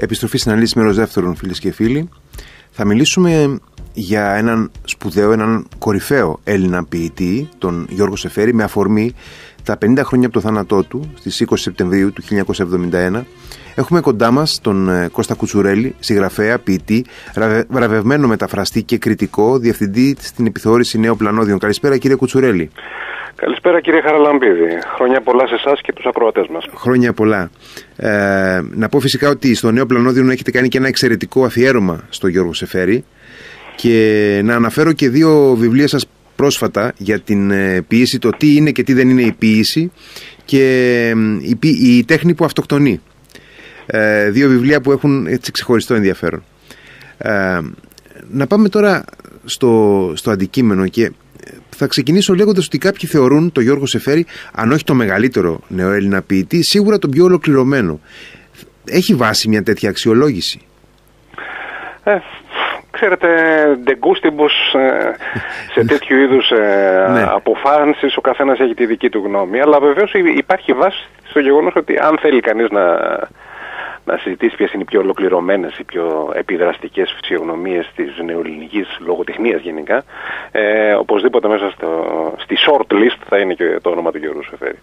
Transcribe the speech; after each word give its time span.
Επιστροφή 0.00 0.38
στην 0.38 0.52
αλήθεια 0.52 0.80
μέρος 0.80 0.96
δεύτερον 0.96 1.36
φίλες 1.36 1.58
και 1.58 1.72
φίλοι. 1.72 2.08
Θα 2.70 2.84
μιλήσουμε 2.84 3.58
για 3.92 4.34
έναν 4.34 4.70
σπουδαίο, 4.84 5.32
έναν 5.32 5.66
κορυφαίο 5.78 6.40
Έλληνα 6.44 6.84
ποιητή, 6.84 7.48
τον 7.58 7.86
Γιώργο 7.90 8.16
Σεφέρη, 8.16 8.54
με 8.54 8.62
αφορμή 8.62 9.14
τα 9.62 9.78
50 9.84 10.00
χρόνια 10.04 10.26
από 10.26 10.34
το 10.34 10.40
θάνατό 10.40 10.82
του, 10.82 11.10
στις 11.18 11.44
20 11.48 11.52
Σεπτεμβρίου 11.54 12.12
του 12.12 12.22
1971. 12.92 13.24
Έχουμε 13.74 14.00
κοντά 14.00 14.30
μας 14.30 14.60
τον 14.60 14.88
ε, 14.88 15.08
Κώστα 15.12 15.34
Κουτσουρέλη, 15.34 15.94
συγγραφέα, 15.98 16.58
ποιητή, 16.58 17.04
βραβευμένο 17.68 18.26
μεταφραστή 18.26 18.82
και 18.82 18.98
κριτικό, 18.98 19.58
διευθυντή 19.58 20.16
στην 20.20 20.46
επιθεώρηση 20.46 20.98
Νέων 20.98 21.16
Πλανόδιων. 21.16 21.58
Καλησπέρα 21.58 21.96
κύριε 21.96 22.16
Κουτσουρέλη. 22.16 22.70
Καλησπέρα 23.40 23.80
κύριε 23.80 24.00
Χαραλαμπίδη. 24.00 24.78
Χρόνια 24.94 25.20
πολλά 25.20 25.46
σε 25.46 25.54
εσάς 25.54 25.80
και 25.80 25.92
τους 25.92 26.04
ακροατές 26.06 26.46
μας. 26.48 26.64
Χρόνια 26.74 27.12
πολλά. 27.12 27.50
Ε, 27.96 28.60
να 28.70 28.88
πω 28.88 29.00
φυσικά 29.00 29.28
ότι 29.28 29.54
στο 29.54 29.70
Νέο 29.70 29.86
Πλανόδιο 29.86 30.30
έχετε 30.30 30.50
κάνει 30.50 30.68
και 30.68 30.78
ένα 30.78 30.88
εξαιρετικό 30.88 31.44
αφιέρωμα 31.44 32.06
στο 32.08 32.26
Γιώργο 32.28 32.54
Σεφέρη 32.54 33.04
και 33.76 34.40
να 34.44 34.54
αναφέρω 34.54 34.92
και 34.92 35.08
δύο 35.08 35.54
βιβλία 35.58 35.88
σας 35.88 36.06
πρόσφατα 36.36 36.92
για 36.96 37.20
την 37.20 37.50
ε, 37.50 37.84
ποιήση, 37.88 38.18
το 38.18 38.30
τι 38.30 38.56
είναι 38.56 38.70
και 38.70 38.82
τι 38.82 38.92
δεν 38.92 39.08
είναι 39.08 39.22
η 39.22 39.32
ποιήση 39.32 39.92
και 40.44 41.14
η, 41.40 41.68
η 41.96 42.04
τέχνη 42.04 42.34
που 42.34 42.44
αυτοκτονεί. 42.44 43.00
Ε, 43.86 44.30
δύο 44.30 44.48
βιβλία 44.48 44.80
που 44.80 44.92
έχουν 44.92 45.26
έτσι 45.26 45.52
ξεχωριστό 45.52 45.94
ενδιαφέρον. 45.94 46.44
Ε, 47.18 47.60
να 48.30 48.46
πάμε 48.46 48.68
τώρα 48.68 49.04
στο, 49.44 50.12
στο 50.14 50.30
αντικείμενο 50.30 50.88
και 50.88 51.12
θα 51.78 51.86
ξεκινήσω 51.86 52.34
λέγοντας 52.34 52.66
ότι 52.66 52.78
κάποιοι 52.78 53.08
θεωρούν 53.08 53.52
τον 53.52 53.62
Γιώργο 53.62 53.86
Σεφέρη, 53.86 54.26
αν 54.54 54.72
όχι 54.72 54.84
το 54.84 54.94
μεγαλύτερο 54.94 55.60
νεοέλληνα 55.68 56.22
ποιητή, 56.22 56.62
σίγουρα 56.62 56.98
τον 56.98 57.10
πιο 57.10 57.24
ολοκληρωμένο. 57.24 58.00
Έχει 58.90 59.14
βάση 59.14 59.48
μια 59.48 59.62
τέτοια 59.62 59.88
αξιολόγηση; 59.88 60.60
Ε, 62.04 62.18
ξέρετε, 62.90 63.28
ντεγκούστιμπους 63.82 64.52
ε, 64.74 65.14
σε 65.74 65.84
τέτοιου 65.90 66.16
είδους 66.18 66.50
ε, 66.50 67.06
ναι. 67.12 67.24
αποφάνσεις 67.28 68.16
ο 68.16 68.20
καθένας 68.20 68.58
έχει 68.58 68.74
τη 68.74 68.86
δική 68.86 69.08
του 69.08 69.22
γνώμη 69.24 69.60
αλλά 69.60 69.80
βεβαίως 69.80 70.12
υπάρχει 70.36 70.72
βάση 70.72 71.08
στο 71.28 71.40
γεγονός 71.40 71.72
ότι 71.76 71.98
αν 71.98 72.18
θέλει 72.20 72.40
κανείς 72.40 72.70
να 72.70 72.82
να 74.08 74.16
συζητήσει 74.18 74.56
ποιες 74.56 74.72
είναι 74.72 74.82
οι 74.82 74.90
πιο 74.92 75.00
ολοκληρωμένες, 75.00 75.78
οι 75.78 75.84
πιο 75.84 76.32
επιδραστικές 76.34 77.14
φυσιογνωμίες 77.16 77.92
της 77.96 78.08
νεοελληνικής 78.24 78.86
λογοτεχνίας 79.06 79.60
γενικά. 79.62 80.04
Ε, 80.52 80.92
οπωσδήποτε 80.92 81.48
μέσα 81.48 81.70
στο, 81.70 81.88
στη 82.38 82.56
short 82.66 82.92
list 82.92 83.20
θα 83.28 83.38
είναι 83.38 83.54
και 83.54 83.78
το 83.82 83.90
όνομα 83.90 84.10
του 84.10 84.18
Γιώργου 84.18 84.44
Σεφέρη. 84.50 84.78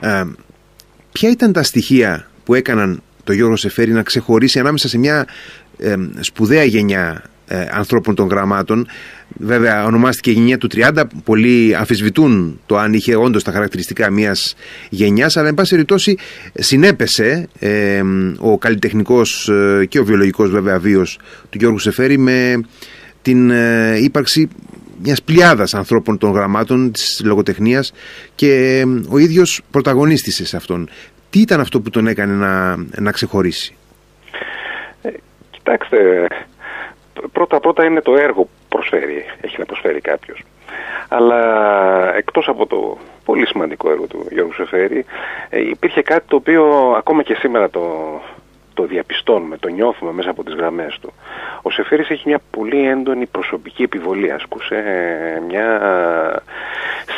Ε, 0.00 0.24
ποια 1.12 1.30
ήταν 1.30 1.52
τα 1.52 1.62
στοιχεία 1.62 2.26
που 2.44 2.54
έκαναν 2.54 3.02
το 3.24 3.32
Γιώργο 3.32 3.56
Σεφέρη 3.56 3.92
να 3.92 4.02
ξεχωρίσει 4.02 4.58
ανάμεσα 4.58 4.88
σε 4.88 4.98
μια 4.98 5.26
ε, 5.78 5.94
σπουδαία 6.20 6.64
γενιά 6.64 7.29
ε, 7.52 7.66
ανθρώπων 7.70 8.14
των 8.14 8.28
γραμμάτων. 8.28 8.86
Βέβαια, 9.38 9.84
ονομάστηκε 9.84 10.30
γενιά 10.30 10.58
του 10.58 10.68
30. 10.74 11.02
Πολλοί 11.24 11.76
αμφισβητούν 11.76 12.60
το 12.66 12.76
αν 12.76 12.92
είχε 12.92 13.16
όντως 13.16 13.44
τα 13.44 13.52
χαρακτηριστικά 13.52 14.10
μιας 14.10 14.54
γενιάς, 14.88 15.36
αλλά 15.36 15.48
εν 15.48 15.54
πάση 15.54 15.70
περιπτώσει 15.70 16.16
συνέπεσε 16.54 17.48
ε, 17.58 18.02
ο 18.38 18.58
καλλιτεχνικός 18.58 19.48
ε, 19.48 19.86
και 19.88 19.98
ο 19.98 20.04
βιολογικός 20.04 20.50
βέβαια 20.50 20.78
βίος 20.78 21.18
του 21.50 21.58
Γιώργου 21.58 21.78
Σεφέρη 21.78 22.18
με 22.18 22.60
την 23.22 23.50
ε, 23.50 23.96
ύπαρξη 23.96 24.48
μιας 25.02 25.22
πλειάδας 25.22 25.74
ανθρώπων 25.74 26.18
των 26.18 26.32
γραμμάτων 26.32 26.92
της 26.92 27.20
λογοτεχνίας 27.24 27.92
και 28.34 28.84
ο 29.08 29.18
ίδιος 29.18 29.60
πρωταγωνίστησε 29.70 30.46
σε 30.46 30.56
αυτόν. 30.56 30.88
Τι 31.30 31.40
ήταν 31.40 31.60
αυτό 31.60 31.80
που 31.80 31.90
τον 31.90 32.06
έκανε 32.06 32.34
να, 32.34 32.76
να 32.98 33.10
ξεχωρίσει; 33.10 33.74
κοιτάξτε, 35.50 36.26
πρώτα-πρώτα 37.32 37.84
είναι 37.84 38.00
το 38.00 38.16
έργο 38.16 38.42
που 38.42 38.50
προσφέρει, 38.68 39.24
έχει 39.40 39.58
να 39.58 39.64
προσφέρει 39.64 40.00
κάποιος. 40.00 40.42
Αλλά 41.08 42.16
εκτός 42.16 42.48
από 42.48 42.66
το 42.66 42.98
πολύ 43.24 43.46
σημαντικό 43.46 43.90
έργο 43.90 44.06
του 44.06 44.26
Γιώργου 44.30 44.52
Σεφέρη, 44.52 45.04
ε, 45.48 45.60
υπήρχε 45.60 46.02
κάτι 46.02 46.24
το 46.26 46.36
οποίο 46.36 46.94
ακόμα 46.96 47.22
και 47.22 47.34
σήμερα 47.34 47.70
το, 47.70 47.82
το 48.74 48.84
διαπιστώνουμε, 48.84 49.56
το 49.56 49.68
νιώθουμε 49.68 50.12
μέσα 50.12 50.30
από 50.30 50.44
τις 50.44 50.54
γραμμές 50.54 50.98
του. 51.00 51.12
Ο 51.62 51.70
Σεφέρης 51.70 52.10
έχει 52.10 52.22
μια 52.28 52.40
πολύ 52.50 52.86
έντονη 52.88 53.26
προσωπική 53.26 53.82
επιβολή, 53.82 54.32
ασκούσε 54.32 54.74
ε, 54.74 55.40
μια 55.40 55.80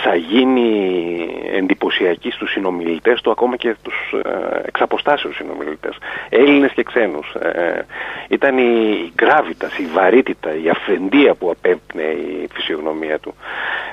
σαγίνη 0.04 1.28
εντυπωσιακή 1.52 2.30
στους 2.30 2.50
συνομιλητές 2.50 3.20
του, 3.20 3.30
ακόμα 3.30 3.56
και 3.56 3.76
τους 3.82 4.14
ε, 4.24 4.60
εξαποστάσεως 4.64 5.34
συνομιλητές, 5.34 5.96
Έλληνες 6.28 6.72
και 6.72 6.82
ξένους. 6.82 7.34
Ε, 7.34 7.86
ήταν 8.28 8.58
η 8.58 9.12
γκράβιτας, 9.14 9.78
η 9.78 9.86
βαρύτητα, 9.86 10.54
η 10.54 10.68
αφεντία 10.68 11.34
που 11.34 11.50
απέμπνε 11.50 12.02
η 12.02 12.48
φυσιογνωμία 12.52 13.18
του. 13.18 13.34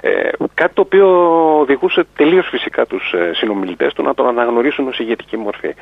Ε, 0.01 0.29
κάτι 0.53 0.73
το 0.73 0.81
οποίο 0.81 1.07
οδηγούσε 1.59 2.05
τελείως 2.15 2.47
φυσικά 2.47 2.85
τους 2.85 3.13
ε, 3.13 3.31
συνομιλητές 3.33 3.93
του 3.93 4.03
να 4.03 4.13
τον 4.13 4.27
αναγνωρίσουν 4.27 4.87
ως 4.87 4.99
ηγετική 4.99 5.37
μορφή. 5.37 5.73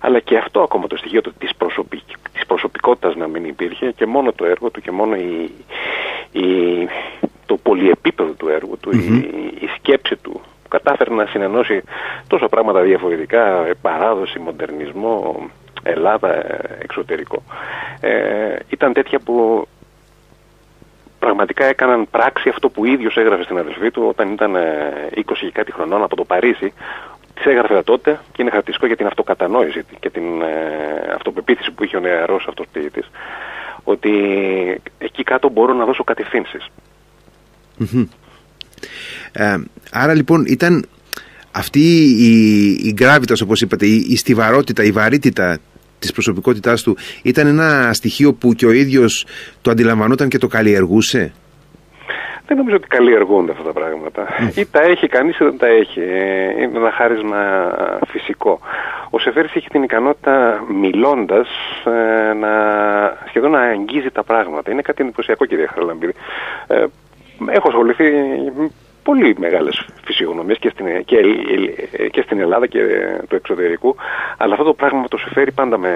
Αλλά 0.00 0.18
και 0.20 0.36
αυτό 0.36 0.60
ακόμα 0.60 0.86
το 0.86 0.96
στοιχείο 0.96 1.20
της, 1.38 1.54
προσωπικ... 1.56 2.00
της 2.32 2.46
προσωπικότητας 2.46 3.16
να 3.16 3.26
μην 3.26 3.44
υπήρχε 3.44 3.90
και 3.90 4.06
μόνο 4.06 4.32
το 4.32 4.44
έργο 4.44 4.70
του 4.70 4.80
και 4.80 4.90
μόνο 4.90 5.14
η, 5.14 5.50
η... 6.32 6.44
το 7.46 7.56
πολυεπίπεδο 7.56 8.32
του 8.32 8.48
έργου 8.48 8.78
του, 8.80 8.90
η... 8.90 9.06
η 9.60 9.68
σκέψη 9.76 10.16
του 10.16 10.40
που 10.62 10.68
κατάφερε 10.68 11.14
να 11.14 11.26
συνενώσει 11.26 11.82
τόσα 12.26 12.48
πράγματα 12.48 12.80
διαφορετικά, 12.80 13.66
παράδοση, 13.80 14.38
μοντερνισμό, 14.38 15.50
Ελλάδα, 15.82 16.44
εξωτερικό. 16.78 17.42
Ε, 18.00 18.56
ήταν 18.68 18.92
τέτοια 18.92 19.18
που 19.18 19.66
πραγματικά 21.26 21.64
έκαναν 21.64 22.10
πράξη 22.10 22.48
αυτό 22.48 22.68
που 22.68 22.84
ίδιος 22.84 23.16
έγραφε 23.16 23.42
στην 23.42 23.58
αδερφή 23.58 23.90
του 23.90 24.06
όταν 24.08 24.32
ήταν 24.32 24.54
20 25.14 25.22
και 25.40 25.50
κάτι 25.52 25.72
χρονών 25.72 26.02
από 26.02 26.16
το 26.16 26.24
Παρίσι. 26.24 26.72
Της 27.34 27.44
έγραφε 27.44 27.82
τότε 27.82 28.20
και 28.32 28.42
είναι 28.42 28.50
χαρακτηριστικό 28.50 28.86
για 28.86 28.96
την 28.96 29.06
αυτοκατανόηση 29.06 29.84
και 30.00 30.10
την 30.10 30.42
ε, 30.42 31.12
αυτοπεποίθηση 31.14 31.70
που 31.70 31.84
είχε 31.84 31.96
ο 31.96 32.00
νεαρός 32.00 32.46
αυτός 32.48 32.66
ποιητής 32.72 33.10
ότι 33.84 34.10
εκεί 34.98 35.22
κάτω 35.22 35.48
μπορώ 35.48 35.72
να 35.74 35.84
δώσω 35.84 36.04
Ε, 39.32 39.56
άρα 39.92 40.14
λοιπόν 40.14 40.44
ήταν 40.46 40.88
αυτή 41.52 41.80
η, 42.18 42.32
η 42.88 42.92
γκράβιτας 42.92 43.40
όπως 43.40 43.60
είπατε, 43.60 43.86
η, 43.86 44.06
η 44.08 44.16
στιβαρότητα, 44.16 44.82
η 44.82 44.90
βαρύτητα 44.90 45.58
της 45.98 46.12
προσωπικότητάς 46.12 46.82
του 46.82 46.96
ήταν 47.22 47.46
ένα 47.46 47.92
στοιχείο 47.92 48.32
που 48.32 48.52
και 48.52 48.66
ο 48.66 48.72
ίδιος 48.72 49.26
το 49.62 49.70
αντιλαμβανόταν 49.70 50.28
και 50.28 50.38
το 50.38 50.46
καλλιεργούσε; 50.46 51.32
Δεν 52.46 52.56
νομίζω 52.56 52.76
ότι 52.76 52.86
καλλιεργούνται 52.86 53.52
αυτά 53.52 53.62
τα 53.62 53.72
πράγματα. 53.72 54.26
Ή 54.54 54.66
τα 54.66 54.82
έχει 54.82 55.06
κανείς 55.06 55.38
ή 55.38 55.44
δεν 55.44 55.58
τα 55.58 55.66
έχει. 55.66 56.00
Ε, 56.00 56.62
είναι 56.62 56.78
ένα 56.78 56.90
χάρισμα 56.90 57.70
φυσικό. 58.06 58.60
Ο 59.10 59.18
Σεφέρης 59.18 59.54
έχει 59.54 59.68
την 59.68 59.82
ικανότητα 59.82 60.64
μιλώντας 60.68 61.48
ε, 61.84 62.32
να 62.32 62.50
σχεδόν 63.28 63.50
να 63.50 63.60
αγγίζει 63.60 64.10
τα 64.10 64.22
πράγματα. 64.22 64.70
Είναι 64.70 64.82
κάτι 64.82 65.02
εντυπωσιακό 65.02 65.44
κύριε 65.44 65.66
Χαραλαμπίδη. 65.66 66.14
Ε, 66.66 66.84
έχω 67.46 67.68
ασχοληθεί 67.68 68.04
πολύ 69.08 69.34
μεγάλες 69.38 69.86
φυσιογνωμίες 70.04 70.58
και 70.58 70.68
στην, 70.68 71.04
και, 71.04 71.20
και 72.10 72.22
στην 72.22 72.40
Ελλάδα 72.40 72.66
και 72.66 72.80
του 73.28 73.36
εξωτερικού 73.36 73.96
αλλά 74.36 74.52
αυτό 74.52 74.64
το 74.64 74.74
πράγμα 74.74 75.08
το 75.08 75.16
Σεφέρη 75.16 75.52
πάντα 75.52 75.78
με 75.78 75.92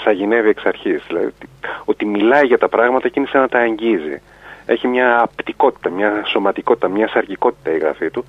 σαγηνεύει 0.00 0.48
εξ 0.48 0.64
αρχής. 0.64 1.02
Δηλαδή 1.06 1.32
ότι 1.84 2.04
μιλάει 2.06 2.46
για 2.46 2.58
τα 2.58 2.68
πράγματα 2.68 3.08
και 3.08 3.20
είναι 3.20 3.28
σαν 3.28 3.40
να 3.40 3.48
τα 3.48 3.58
αγγίζει. 3.58 4.20
Έχει 4.66 4.88
μια 4.88 5.20
απτικότητα, 5.22 5.90
μια 5.90 6.22
σωματικότητα, 6.26 6.88
μια 6.88 7.08
σαργικότητα 7.08 7.70
η 7.70 7.78
γραφή 7.78 8.10
του. 8.10 8.24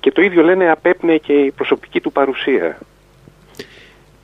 Και 0.00 0.12
το 0.12 0.22
ίδιο 0.22 0.42
λένε 0.42 0.70
απέπνεε 0.70 1.16
και 1.16 1.32
η 1.32 1.50
προσωπική 1.50 2.00
του 2.00 2.12
παρουσία. 2.12 2.78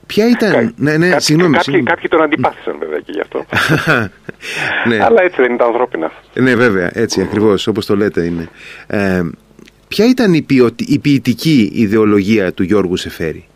Ποια 0.07 0.29
ήταν; 0.29 0.53
Κα... 0.53 0.73
Ναι, 0.77 0.97
ναι, 0.97 1.09
Κά... 1.09 1.21
συγγνώμη, 1.21 1.57
κάποιοι, 1.57 1.83
κάποιοι 1.83 2.09
τον 2.09 2.23
αντιπάθησαν 2.23 2.77
βέβαια 2.79 2.99
και 2.99 3.13
γι' 3.13 3.21
αυτό. 3.21 3.45
ναι. 4.89 5.05
Αλλά 5.05 5.23
έτσι 5.23 5.43
δεν 5.43 5.55
ήταν 5.55 5.67
ανθρώπινα. 5.67 6.13
Ναι, 6.35 6.55
βέβαια, 6.55 6.91
έτσι 6.93 7.21
ακριβώς, 7.21 7.67
όπως 7.67 7.87
το 7.87 7.97
λέτε 7.97 8.25
είναι. 8.25 8.49
Ε, 8.87 9.23
ποια 9.89 10.05
ήταν 10.09 10.33
η, 10.33 10.43
ποιο... 10.43 10.71
η 10.77 10.99
ποιητική 10.99 11.71
ιδεολογία 11.75 12.53
του 12.53 12.63
Γιώργου 12.63 12.97
Σεφέρη; 12.97 13.47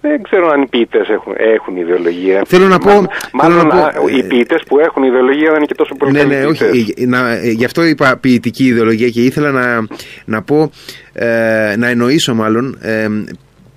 Δεν 0.00 0.22
ξέρω 0.22 0.48
αν 0.48 0.62
οι 0.62 0.66
ποιητές 0.66 1.08
έχουν, 1.08 1.34
έχουν 1.36 1.76
ιδεολογία. 1.76 2.42
Θέλω 2.46 2.66
να 2.68 2.78
πω. 2.78 3.06
Μάλλον 3.32 3.66
να 3.66 3.88
πω, 3.88 4.08
οι 4.08 4.22
ποιητές 4.22 4.62
που 4.66 4.78
έχουν 4.78 5.02
ιδεολογία 5.02 5.48
δεν 5.48 5.56
είναι 5.56 5.66
και 5.66 5.74
τόσο 5.74 5.94
πολύ 5.94 6.12
Ναι, 6.12 6.22
ναι, 6.22 6.44
όχι. 6.44 6.94
Να, 7.06 7.44
γι' 7.44 7.64
αυτό 7.64 7.84
είπα 7.84 8.16
ποιητική 8.16 8.64
ιδεολογία 8.64 9.08
και 9.08 9.20
ήθελα 9.20 9.50
να, 9.50 9.86
να 10.24 10.42
πω, 10.42 10.70
ε, 11.12 11.74
να 11.76 11.88
εννοήσω 11.88 12.34
μάλλον. 12.34 12.78
Ε, 12.82 13.08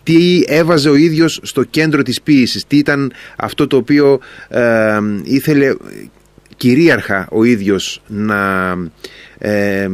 τι 0.07 0.43
έβαζε 0.47 0.89
ο 0.89 0.95
ίδιος 0.95 1.39
στο 1.43 1.63
κέντρο 1.63 2.01
της 2.01 2.21
ποίησης, 2.21 2.67
τι 2.67 2.77
ήταν 2.77 3.13
αυτό 3.37 3.67
το 3.67 3.77
οποίο 3.77 4.19
ε, 4.49 4.99
ήθελε 5.23 5.75
κυρίαρχα 6.57 7.27
ο 7.31 7.43
ίδιος 7.43 8.01
να, 8.07 8.71
ε, 9.37 9.87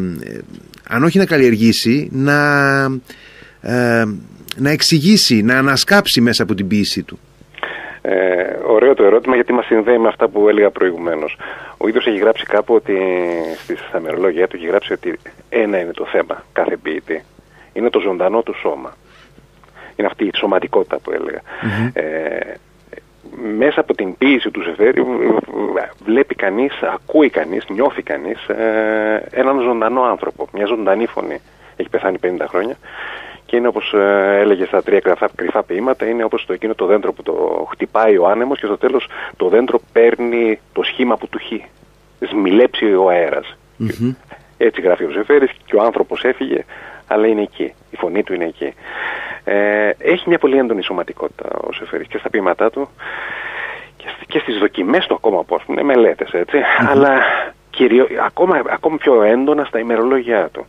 αν 0.89 1.03
όχι 1.03 1.17
να 1.17 1.25
καλλιεργήσει, 1.25 2.09
να, 2.11 2.39
ε, 3.61 4.03
να 4.55 4.69
εξηγήσει, 4.69 5.41
να 5.41 5.57
ανασκάψει 5.57 6.21
μέσα 6.21 6.43
από 6.43 6.53
την 6.53 6.67
ποιήση 6.67 7.03
του. 7.03 7.19
Ε, 8.01 8.11
ωραίο 8.67 8.93
το 8.93 9.03
ερώτημα 9.03 9.35
γιατί 9.35 9.53
μας 9.53 9.65
συνδέει 9.65 9.97
με 9.97 10.07
αυτά 10.07 10.27
που 10.27 10.49
έλεγα 10.49 10.69
προηγουμένως. 10.69 11.37
Ο 11.77 11.87
ίδιος 11.87 12.05
έχει 12.05 12.17
γράψει 12.17 12.45
κάπου 12.45 12.73
ότι 12.73 12.97
στις 13.63 13.79
αμερολόγια 13.91 14.47
του 14.47 14.55
έχει 14.55 14.65
γράψει 14.65 14.93
ότι 14.93 15.19
ένα 15.49 15.79
είναι 15.79 15.91
το 15.91 16.05
θέμα 16.05 16.43
κάθε 16.53 16.77
ποιητή. 16.77 17.23
Είναι 17.73 17.89
το 17.89 17.99
ζωντανό 17.99 18.41
του 18.41 18.55
σώμα. 18.61 18.93
Είναι 19.95 20.07
αυτή 20.07 20.25
η 20.25 20.31
σωματικότητα 20.35 20.99
που 20.99 21.11
έλεγα. 21.11 21.41
Ε, 21.93 22.53
μέσα 23.57 23.79
από 23.79 23.95
την 23.95 24.17
ποίηση 24.17 24.51
του 24.51 24.63
Σεφέρη 24.63 25.03
βλέπει 26.05 26.35
κανείς, 26.35 26.73
ακούει 26.81 27.29
κανείς, 27.29 27.65
νιώθει 27.69 28.01
κανείς 28.01 28.47
ε, 28.47 29.23
έναν 29.31 29.61
ζωντανό 29.61 30.03
άνθρωπο, 30.03 30.47
μια 30.53 30.65
ζωντανή 30.65 31.05
φωνή. 31.05 31.41
Έχει 31.75 31.89
πεθάνει 31.89 32.17
50 32.23 32.27
χρόνια 32.47 32.77
και 33.45 33.55
είναι 33.55 33.67
όπως 33.67 33.93
ε, 33.93 34.37
έλεγε 34.39 34.65
στα 34.65 34.83
τρία 34.83 34.99
κρυφά, 34.99 35.29
κρυφά 35.35 35.63
ποίηματα, 35.63 36.05
είναι 36.05 36.23
όπως 36.23 36.45
το 36.45 36.53
εκείνο 36.53 36.75
το 36.75 36.85
δέντρο 36.85 37.13
που 37.13 37.23
το 37.23 37.67
χτυπάει 37.71 38.17
ο 38.17 38.27
άνεμος 38.27 38.59
και 38.59 38.65
στο 38.65 38.77
τέλος 38.77 39.07
το 39.37 39.47
δέντρο 39.47 39.81
παίρνει 39.91 40.59
το 40.73 40.83
σχήμα 40.83 41.17
που 41.17 41.27
του 41.27 41.39
χει. 41.39 41.65
Σμιλέψει 42.19 42.93
ο 42.93 43.09
αέρας. 43.09 43.57
Έτσι 44.57 44.81
γράφει 44.81 45.03
ο 45.03 45.09
Ζεφέρης 45.09 45.51
και 45.65 45.75
ο 45.75 45.83
άνθρωπος 45.83 46.23
έφυγε, 46.23 46.65
αλλά 47.07 47.27
είναι 47.27 47.41
εκεί. 47.41 47.73
Η 47.91 47.95
φωνή 47.95 48.23
του 48.23 48.33
είναι 48.33 48.45
εκεί. 48.45 48.73
Ε, 49.45 49.89
έχει 49.97 50.29
μια 50.29 50.37
πολύ 50.37 50.57
έντονη 50.57 50.83
σωματικότητα 50.83 51.49
ο 51.67 51.73
Σεφέρης 51.73 52.07
και 52.07 52.17
στα 52.17 52.29
ποίηματά 52.29 52.69
του 52.69 52.89
και 54.27 54.39
στις 54.39 54.57
δοκιμές 54.57 55.05
του 55.05 55.13
ακόμα 55.13 55.43
πώς 55.43 55.63
είναι 55.67 55.83
μελέτες 55.83 56.29
αλλά 56.89 57.21
κυρίω, 57.69 58.07
ακόμα, 58.25 58.61
ακόμα 58.69 58.97
πιο 58.97 59.21
έντονα 59.23 59.63
στα 59.63 59.79
ημερολόγια 59.79 60.49
του. 60.51 60.65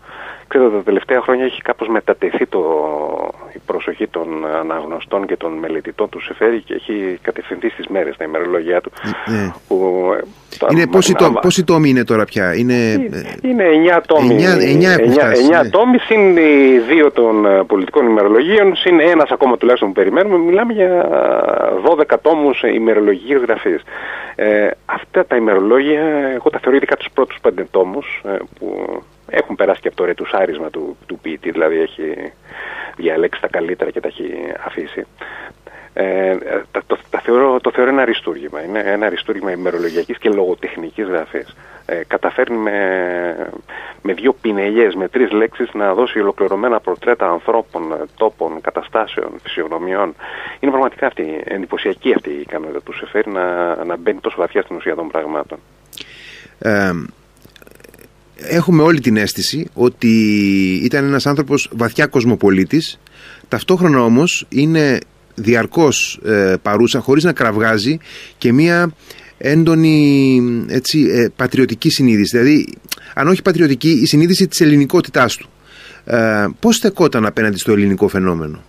Ξέρετε, 0.55 0.77
τα 0.77 0.83
τελευταία 0.83 1.21
χρόνια 1.21 1.45
έχει 1.45 1.63
κάπως 1.63 1.89
μετατεθεί 1.89 2.47
το, 2.47 2.63
η 3.55 3.59
προσοχή 3.67 4.07
των 4.07 4.47
αναγνωστών 4.61 5.27
και 5.27 5.37
των 5.37 5.53
μελετητών 5.53 6.09
του 6.09 6.21
Σεφέρη 6.23 6.61
και 6.61 6.75
έχει 6.75 7.19
κατευθυνθεί 7.23 7.69
στις 7.69 7.87
μέρες 7.87 8.17
τα 8.17 8.25
ημερολόγια 8.25 8.81
του. 8.81 8.93
Ναι. 9.27 9.53
Που, 9.69 9.77
είναι, 10.71 10.87
πόσοι, 10.87 11.13
το, 11.15 11.33
πόσοι 11.43 11.65
τόμοι 11.65 11.89
είναι 11.89 12.05
τώρα 12.05 12.25
πια, 12.25 12.55
είναι... 12.55 12.75
Είναι 13.43 13.65
9 13.99 14.01
τόμοι. 14.07 14.37
9, 14.39 14.43
9, 14.43 15.61
9 15.61 15.63
ναι. 15.63 15.69
τόμοι, 15.69 15.99
συν 15.99 16.37
οι 16.37 16.79
δύο 16.89 17.11
των 17.11 17.47
ε, 17.47 17.65
πολιτικών 17.65 18.07
ημερολογίων, 18.07 18.77
συν 18.77 19.01
ένας 19.01 19.31
ακόμα 19.31 19.57
τουλάχιστον 19.57 19.89
που 19.89 19.95
περιμένουμε, 19.95 20.39
μιλάμε 20.39 20.73
για 20.73 21.09
12 22.11 22.17
τόμους 22.23 22.63
ημερολογίου 22.63 23.41
γραφής. 23.41 23.83
Ε, 24.35 24.71
αυτά 24.87 25.27
τα 25.27 25.37
ημερολόγια, 25.37 26.03
εγώ 26.35 26.51
τα 26.51 26.59
θεωρώ 26.59 26.77
ειδικά 26.77 26.97
τους 26.97 27.09
πρώτους 27.15 27.39
πέντε 27.43 27.67
τόμους, 27.71 28.23
ε, 28.25 28.37
που 28.59 29.03
έχουν 29.35 29.57
περάσει 29.57 29.81
και 29.81 29.89
από 29.89 29.97
το 29.97 30.05
ρετουσάρισμα 30.05 30.71
του, 30.71 30.97
του 31.07 31.19
ποιητή, 31.19 31.51
δηλαδή 31.51 31.81
έχει 31.81 32.33
διαλέξει 32.97 33.41
τα 33.41 33.49
καλύτερα 33.49 33.91
και 33.91 34.01
τα 34.01 34.09
έχει 34.09 34.33
αφήσει. 34.65 35.07
Ε, 35.97 36.37
το, 36.71 36.97
το, 37.11 37.19
θεωρώ, 37.23 37.61
το 37.61 37.71
θεωρώ 37.71 37.91
ένα 37.91 38.03
αριστούργημα. 38.03 38.63
Είναι 38.63 38.79
ένα 38.79 39.07
αριστούργημα 39.07 39.51
ημερολογιακής 39.51 40.19
και 40.19 40.29
λογοτεχνικής 40.29 41.07
γραφής. 41.07 41.57
Ε, 41.87 42.01
καταφέρνει 42.07 42.57
με, 42.57 43.51
με 44.03 44.13
δύο 44.13 44.33
πινελιές, 44.33 44.95
με 44.95 45.09
τρεις 45.09 45.31
λέξεις 45.31 45.71
να 45.73 45.95
δώσει 45.95 46.21
ολοκληρωμένα 46.21 46.81
προτρέτα 46.81 47.31
ανθρώπων, 47.31 48.09
τόπων, 48.17 48.61
καταστάσεων, 48.61 49.31
φυσιογνωμιών. 49.43 50.15
Είναι 50.61 50.71
πραγματικά 50.71 51.07
αυτή, 51.07 51.43
εντυπωσιακή 51.45 52.13
αυτή 52.15 52.31
η 52.31 52.41
ικανότητα 52.41 52.81
του 52.81 52.97
Σεφέρη 52.97 53.31
να, 53.31 53.75
να 53.85 53.97
μπαίνει 53.97 54.21
τόσο 54.21 54.37
βαθιά 54.39 54.63
στην 54.63 54.77
ουσία 54.77 54.95
των 54.95 55.09
πραγμάτων. 55.09 55.59
Ε, 56.59 56.91
έχουμε 58.49 58.83
όλη 58.83 59.01
την 59.01 59.17
αίσθηση 59.17 59.69
ότι 59.75 60.11
ήταν 60.85 61.05
ένας 61.05 61.27
άνθρωπος 61.27 61.71
βαθιά 61.73 62.07
κοσμοπολίτης. 62.07 62.99
Ταυτόχρονα 63.49 64.03
όμως 64.03 64.47
είναι 64.49 64.99
διαρκώς 65.35 66.21
ε, 66.25 66.55
παρούσα 66.63 67.01
χωρίς 67.01 67.25
να 67.25 67.33
κραυγάζει 67.33 67.99
και 68.39 68.53
μία 68.53 68.91
έντονη 69.39 70.41
έτσι, 70.69 70.99
ε, 71.11 71.29
πατριωτική 71.37 71.91
συνείδηση. 71.91 72.39
Δηλαδή 72.39 72.75
αν 73.15 73.29
όχι 73.29 73.43
πατριωτική 73.43 73.91
η 73.91 74.07
συνείδηση 74.07 74.49
της 74.49 74.61
ελληνικότητάς 74.61 75.37
του. 75.37 75.49
Ε, 76.05 76.47
πώς 76.61 76.77
στεκόταν 76.77 77.27
απέναντι 77.27 77.59
στο 77.59 77.73
ελληνικό 77.73 78.09
φαινόμενο; 78.09 78.63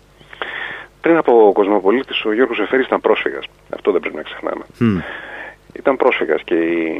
Πριν 1.01 1.17
από 1.17 1.47
ο 1.47 1.51
Κοσμοπολίτης 1.51 2.25
ο 2.25 2.33
Γιώργος 2.33 2.59
Εφέρης 2.59 2.85
ήταν 2.85 3.01
πρόσφυγας. 3.01 3.45
Αυτό 3.69 3.91
δεν 3.91 4.01
πρέπει 4.01 4.15
να 4.15 4.21
ξεχνάμε. 4.21 4.65
Ήταν 5.73 5.95
πρόσφυγας 5.95 6.41
και 6.45 6.55
η, 6.55 6.91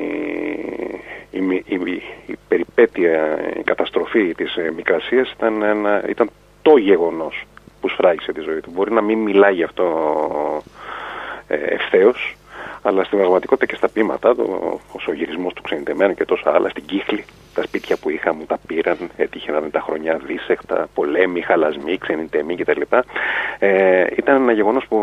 η, 1.35 1.63
η, 1.65 2.03
η, 2.25 2.35
περιπέτεια, 2.47 3.39
η 3.59 3.63
καταστροφή 3.63 4.35
της 4.35 4.55
ε, 4.55 4.71
Μικρασίας 4.75 5.31
ήταν, 5.31 5.61
ένα, 5.61 6.09
ήταν 6.09 6.29
το 6.61 6.77
γεγονός 6.77 7.43
που 7.81 7.89
σφράγισε 7.89 8.33
τη 8.33 8.41
ζωή 8.41 8.59
του. 8.59 8.71
Μπορεί 8.73 8.91
να 8.91 9.01
μην 9.01 9.19
μιλάει 9.19 9.53
γι' 9.53 9.63
αυτό 9.63 10.63
ε, 11.47 11.55
ευθέως, 11.55 12.35
αλλά 12.87 13.03
στην 13.03 13.17
πραγματικότητα 13.17 13.65
και 13.65 13.75
στα 13.75 13.89
πείματα, 13.89 14.35
το, 14.35 14.43
ο 14.91 14.99
σογυρισμός 14.99 15.53
του 15.53 15.61
ξενιτεμένου 15.61 16.13
και 16.13 16.25
τόσα 16.25 16.53
άλλα, 16.53 16.69
στην 16.69 16.85
κύχλη, 16.85 17.25
τα 17.53 17.63
σπίτια 17.63 17.97
που 17.97 18.09
είχα 18.09 18.33
μου 18.33 18.45
τα 18.45 18.59
πήραν, 18.67 18.97
έτυχε 19.17 19.51
να 19.51 19.69
τα 19.69 19.79
χρονιά 19.79 20.19
δίσεκτα, 20.25 20.87
πολέμοι, 20.93 21.41
χαλασμοί, 21.41 21.97
ξενιτεμοί 21.97 22.55
κτλ. 22.55 22.81
Ε, 23.59 24.05
ήταν 24.17 24.41
ένα 24.41 24.51
γεγονός 24.51 24.85
που 24.87 24.99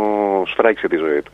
σφράγισε 0.46 0.88
τη 0.88 0.96
ζωή 0.96 1.22
του. 1.22 1.32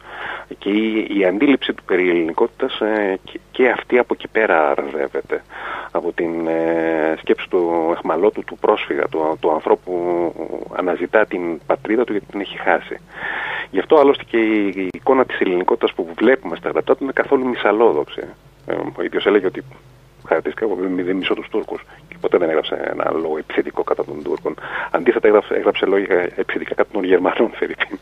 Και 0.58 0.70
η, 0.70 1.06
η 1.18 1.24
αντίληψη 1.24 1.72
του 1.72 1.82
περί 1.82 2.08
ελληνικότητας 2.08 2.80
ε, 2.80 3.18
και, 3.24 3.40
και, 3.50 3.68
αυτή 3.68 3.98
από 3.98 4.14
εκεί 4.14 4.28
πέρα 4.28 4.70
αρδεύεται. 4.70 5.42
Από 5.90 6.12
την 6.12 6.46
ε, 6.46 7.14
σκέψη 7.18 7.48
του 7.48 7.90
εχμαλώτου, 7.96 8.44
του 8.44 8.58
πρόσφυγα, 8.60 9.08
του, 9.08 9.36
του 9.40 9.50
ανθρώπου 9.50 9.80
που 9.84 10.66
αναζητά 10.76 11.26
την 11.26 11.60
πατρίδα 11.66 12.04
του 12.04 12.12
γιατί 12.12 12.26
την 12.26 12.40
έχει 12.40 12.58
χάσει. 12.58 13.00
Γι' 13.70 13.78
αυτό 13.78 13.98
άλλωστε 13.98 14.24
και 14.24 14.36
η, 14.36 14.72
η 14.76 14.88
εικόνα 14.92 15.24
της 15.24 15.40
ελληνικότητας 15.40 15.92
που 15.92 16.08
βλέπουμε 16.16 16.56
στα 16.56 16.70
γραφτά 16.70 16.96
του 16.96 17.02
είναι 17.02 17.12
καθόλου 17.12 17.46
μισαλόδοξη. 17.46 18.22
Ε, 18.66 18.74
ο 18.96 19.02
ίδιος 19.02 19.26
έλεγε 19.26 19.46
ότι 19.46 19.62
χαρακτηριστικά 20.28 20.66
εγώ 20.66 21.04
δεν 21.04 21.16
μισώ 21.16 21.34
τους 21.34 21.48
Τούρκους 21.48 21.84
και 22.08 22.16
ποτέ 22.20 22.38
δεν 22.38 22.48
έγραψε 22.48 22.74
ένα 22.92 23.10
λόγο 23.12 23.38
επιθετικό 23.38 23.82
κατά 23.82 24.04
των 24.04 24.22
Τούρκων. 24.22 24.54
Αντίθετα 24.90 25.26
έγραψε, 25.28 25.54
έγραψε 25.54 25.86
λόγια 25.86 26.20
επιθετικά 26.36 26.74
κατά 26.74 26.90
των 26.92 27.04
Γερμανών, 27.04 27.50
Φερρυπίν. 27.58 27.98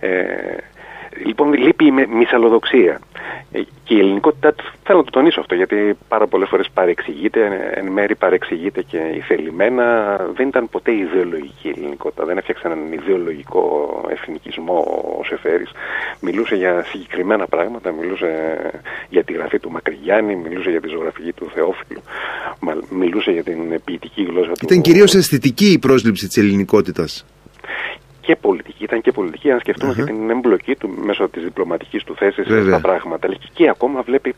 ε, 0.00 0.56
Λοιπόν, 1.26 1.52
λείπει 1.52 1.84
η 1.86 1.92
μυσαλλοδοξία. 2.08 3.00
Ε, 3.52 3.60
και 3.84 3.94
η 3.94 3.98
ελληνικότητα, 3.98 4.54
θέλω 4.82 4.98
να 4.98 5.04
το 5.04 5.10
τονίσω 5.10 5.40
αυτό, 5.40 5.54
γιατί 5.54 5.96
πάρα 6.08 6.26
πολλές 6.26 6.48
φορές 6.48 6.68
παρεξηγείται, 6.74 7.70
εν 7.74 7.86
μέρη 7.86 8.14
παρεξηγείται 8.14 8.82
και 8.82 8.96
η 8.96 9.20
θελημένα. 9.20 10.16
Δεν 10.34 10.48
ήταν 10.48 10.68
ποτέ 10.68 10.92
ιδεολογική 10.94 11.68
η 11.68 11.74
ελληνικότητα. 11.76 12.24
Δεν 12.24 12.38
έφτιαξε 12.38 12.66
έναν 12.66 12.92
ιδεολογικό 12.92 13.62
εθνικισμό 14.10 14.78
ο 15.20 15.24
Σεφέρης. 15.24 15.70
Μιλούσε 16.20 16.54
για 16.54 16.84
συγκεκριμένα 16.88 17.46
πράγματα, 17.46 17.92
μιλούσε 17.92 18.56
για 19.08 19.24
τη 19.24 19.32
γραφή 19.32 19.58
του 19.58 19.70
Μακρυγιάννη, 19.70 20.36
μιλούσε 20.36 20.70
για 20.70 20.80
τη 20.80 20.88
ζωγραφική 20.88 21.32
του 21.32 21.50
Θεόφιλου, 21.54 22.00
μιλούσε 22.90 23.30
για 23.30 23.42
την 23.42 23.80
ποιητική 23.84 24.22
γλώσσα 24.22 24.52
του. 24.52 24.60
Ήταν 24.62 24.80
κυρίως 24.80 25.14
αισθητική 25.14 25.72
η 25.72 25.78
πρόσληψη 25.78 26.26
της 26.26 26.36
ελληνικότητας 26.36 27.24
και 28.28 28.36
πολιτική, 28.36 28.84
ήταν 28.84 29.00
και 29.00 29.12
πολιτική, 29.12 29.50
αν 29.50 29.60
σκεφτούμε 29.60 29.94
και 29.94 30.02
την 30.02 30.30
εμπλοκή 30.30 30.74
του 30.76 30.88
μέσω 30.88 31.28
της 31.28 31.42
διπλωματικής 31.42 32.04
του 32.04 32.14
θέσης 32.16 32.46
στα 32.66 32.80
πράγματα. 32.80 33.26
Αλλά 33.26 33.36
και 33.36 33.46
εκεί 33.50 33.68
ακόμα 33.68 34.02
βλέπει, 34.02 34.34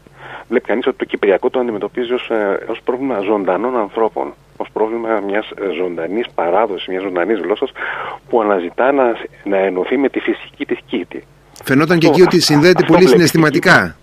βλέπει 0.49 0.67
κανείς 0.67 0.87
ότι 0.87 0.97
το 0.97 1.05
Κυπριακό 1.05 1.51
το 1.51 1.59
αντιμετωπίζει 1.59 2.13
ως 2.13 2.31
ως 2.69 2.79
ε, 2.79 2.81
πρόβλημα 2.85 3.21
ζωντανών 3.21 3.77
ανθρώπων. 3.77 4.35
Ω 4.57 4.65
πρόβλημα 4.73 5.21
μιας 5.27 5.53
ζωντανής 5.79 6.27
παράδοσης, 6.35 6.89
μιας 6.89 7.03
ζωντανής 7.03 7.39
γλώσσας 7.39 7.73
που 8.29 8.41
αναζητά 8.41 8.93
να, 8.93 9.17
να 9.45 9.57
ενωθεί 9.57 9.97
με 9.97 10.09
τη 10.09 10.21
φυσική 10.21 10.67
της 10.67 10.79
κήτη. 10.87 11.25
Φαινόταν 11.65 11.99
και 11.99 12.07
εκεί 12.07 12.23
ότι 12.23 12.41
συνδέεται 12.41 12.85
πολύ 12.85 13.09
συναισθηματικά. 13.09 13.97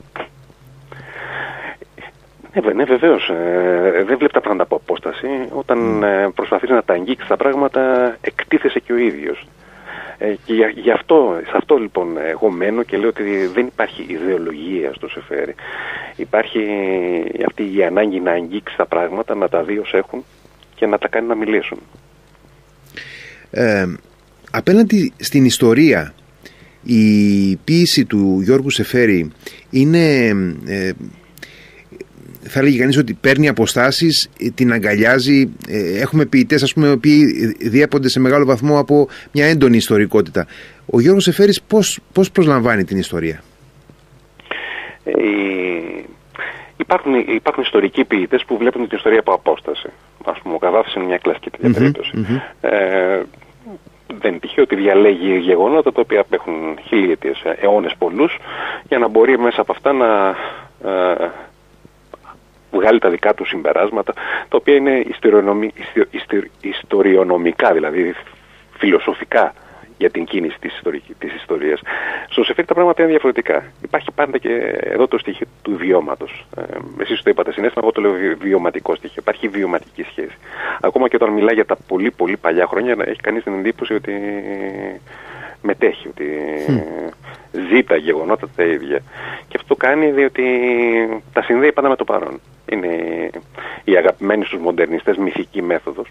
Ναι, 2.54 2.74
ναι 2.74 2.84
βεβαίως. 2.84 3.30
Ε, 3.30 4.04
δεν 4.08 4.18
βλέπει 4.18 4.34
τα 4.34 4.42
πράγματα 4.42 4.64
από 4.64 4.76
απόσταση. 4.76 5.28
Όταν 5.50 6.04
ε, 6.04 6.30
προσπαθείς 6.36 6.70
να 6.70 6.84
τα 6.84 6.94
αγγίξεις 6.94 7.28
τα 7.28 7.38
πράγματα, 7.38 7.82
εκτίθεσαι 8.22 8.80
και 8.80 8.94
ο 8.94 8.98
ίδιος. 8.98 9.46
Ε, 10.20 10.36
και 10.46 10.54
γι' 10.76 10.92
αυτό, 10.92 11.40
σε 11.44 11.54
αυτό 11.54 11.76
λοιπόν 11.76 12.18
εγώ 12.18 12.50
μένω 12.50 12.84
και 12.84 12.98
λέω 12.98 13.10
ότι 13.10 13.48
δεν 13.54 13.66
υπάρχει 13.66 14.06
ιδεολογία 14.08 14.94
στο 14.94 15.10
Σεφέρι. 15.10 15.56
Υπάρχει 16.16 16.60
αυτή 17.48 17.76
η 17.76 17.84
ανάγκη 17.84 18.20
να 18.20 18.32
αγγίξει 18.32 18.78
τα 18.78 18.86
πράγματα, 18.86 19.36
να 19.36 19.50
τα 19.50 19.64
δει 19.64 19.78
ως 19.78 19.94
έχουν 19.94 20.24
και 20.76 20.86
να 20.86 20.98
τα 20.98 21.08
κάνει 21.08 21.28
να 21.28 21.36
μιλήσουν. 21.36 21.80
Ε, 23.52 23.86
απέναντι 24.52 25.14
στην 25.18 25.46
ιστορία, 25.46 26.14
η 26.84 27.56
ποίηση 27.56 28.06
του 28.06 28.40
Γιώργου 28.44 28.70
Σεφέρη 28.70 29.32
είναι 29.70 30.28
ε, 30.66 30.92
θα 32.42 32.60
έλεγε 32.60 32.80
κανείς 32.80 32.98
ότι 32.98 33.14
παίρνει 33.14 33.48
αποστάσεις, 33.48 34.30
ε, 34.40 34.50
την 34.50 34.72
αγκαλιάζει. 34.72 35.50
Ε, 35.68 36.00
έχουμε 36.02 36.26
ποιητές, 36.26 36.64
ας 36.64 36.74
πούμε, 36.74 36.88
οι 36.88 36.92
οποίοι 36.92 37.26
διέπονται 37.60 38.10
σε 38.10 38.20
μεγάλο 38.20 38.46
βαθμό 38.46 38.80
από 38.80 39.08
μια 39.32 39.46
έντονη 39.46 39.78
ιστορικότητα. 39.78 40.48
Ο 40.86 41.00
Γιώργος 41.00 41.28
Εφέρη 41.28 41.54
πώς, 41.68 42.00
πώς 42.14 42.32
προσλαμβάνει 42.32 42.84
την 42.84 42.98
ιστορία; 42.98 43.44
Ε, 45.04 45.14
υπάρχουν, 46.78 47.14
υπάρχουν 47.16 47.64
ιστορικοί 47.64 48.04
ποιητές 48.06 48.44
που 48.46 48.58
βλέπουν 48.58 48.88
την 48.88 48.98
ιστορία 48.98 49.20
από 49.20 49.34
απόσταση. 49.34 49.90
Α 50.26 50.32
πούμε, 50.32 50.56
ο 50.56 50.58
Καβάφη 50.58 50.90
είναι 50.96 51.06
μια 51.06 51.18
κλασική 51.18 51.50
τέτοια 51.50 51.72
περίπτωση. 51.72 52.12
Ε, 52.62 53.22
δεν 54.20 54.32
είναι 54.32 54.40
τυχαίο 54.40 54.64
ότι 54.64 54.76
διαλέγει 54.76 55.38
γεγονότα 55.38 55.92
τα 55.92 56.02
οποία 56.02 56.26
έχουν 56.30 56.54
χιλιετίες, 56.88 57.42
αιώνες 57.62 57.96
πολλούς 57.98 58.38
για 58.88 58.98
να 58.98 59.08
μπορεί 59.08 59.40
μέσα 59.40 59.62
από 59.62 59.72
αυτά 59.72 59.94
να 59.94 60.36
ε, 60.92 61.30
βγάλει 62.80 63.00
τα 63.00 63.10
δικά 63.10 63.34
του 63.34 63.46
συμπεράσματα 63.46 64.14
τα 64.50 64.58
οποία 64.58 64.76
είναι 64.76 65.04
ιστοριονομικά 66.62 67.74
δηλαδή 67.74 68.14
φιλοσοφικά 68.78 69.54
για 69.98 70.10
την 70.10 70.26
κίνηση 70.26 70.58
της, 70.60 70.76
ιστορικής, 70.76 71.16
της 71.18 71.34
ιστορίας. 71.34 71.82
Στος 72.30 72.46
Σεφέρ 72.46 72.66
τα 72.66 72.74
πράγματα 72.74 73.02
είναι 73.02 73.12
διαφορετικά. 73.12 73.64
Υπάρχει 73.84 74.12
πάντα 74.16 74.38
και 74.38 74.54
εδώ 74.80 75.08
το 75.08 75.18
στοιχείο 75.18 75.48
του 75.62 75.76
βιώματος. 75.78 76.46
Ε, 76.58 76.62
εσείς 76.98 77.22
το 77.22 77.30
είπατε 77.30 77.52
συνέστημα, 77.52 77.84
εγώ 77.84 77.92
το 77.92 78.02
λέω 78.02 78.36
βιωματικό 78.40 78.96
στοιχείο. 78.96 79.22
Υπάρχει 79.22 79.48
βιωματική 79.48 80.04
σχέση. 80.04 80.38
Ακόμα 80.82 81.08
και 81.08 81.16
όταν 81.16 81.30
μιλάει 81.30 81.56
για 81.56 81.66
τα 81.66 81.78
πολύ 81.88 82.12
πολύ 82.12 82.38
παλιά 82.38 82.68
χρόνια 82.68 82.96
έχει 83.00 83.22
κανείς 83.22 83.44
την 83.44 83.54
εντύπωση 83.54 83.94
ότι 83.94 84.14
μετέχει, 85.62 86.08
ότι 86.08 86.26
ζει 87.70 87.84
τα 87.84 87.96
γεγονότα 87.96 88.48
τα 88.56 88.64
ίδια. 88.64 89.00
Και 89.48 89.58
αυτό 89.60 89.76
κάνει 89.76 90.12
διότι 90.12 90.44
τα 91.34 91.42
συνδέει 91.42 91.72
πάντα 91.72 91.90
με 91.90 91.96
το 91.96 92.04
παρόν. 92.04 92.40
Είναι 92.72 92.90
η 93.84 93.98
αγαπημένη 93.98 94.46
στους 94.46 94.60
μοντερνιστές 94.60 95.18
μυθική 95.18 95.62
μέθοδος 95.62 96.08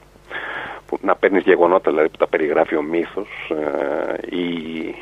που 0.87 0.99
να 1.03 1.15
παίρνεις 1.17 1.43
γεγονότα 1.43 1.91
δηλαδή 1.91 2.09
που 2.09 2.17
τα 2.17 2.29
περιγράφει 2.29 2.77
ο 2.77 2.83
μύθος 2.83 3.29
ε, 3.51 4.37
ή 4.37 4.95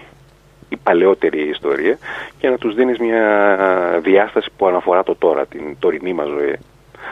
η 0.69 0.77
παλαιότερη 0.83 1.49
ιστορία 1.49 1.99
και 2.39 2.49
να 2.49 2.59
τους 2.59 2.75
δίνεις 2.75 2.99
μια 2.99 4.01
διάσταση 4.03 4.51
που 4.57 4.67
αναφορά 4.67 5.03
το 5.03 5.15
τώρα, 5.15 5.47
την 5.47 5.77
τωρινή 5.79 6.13
μας 6.13 6.29
ζωή. 6.29 6.59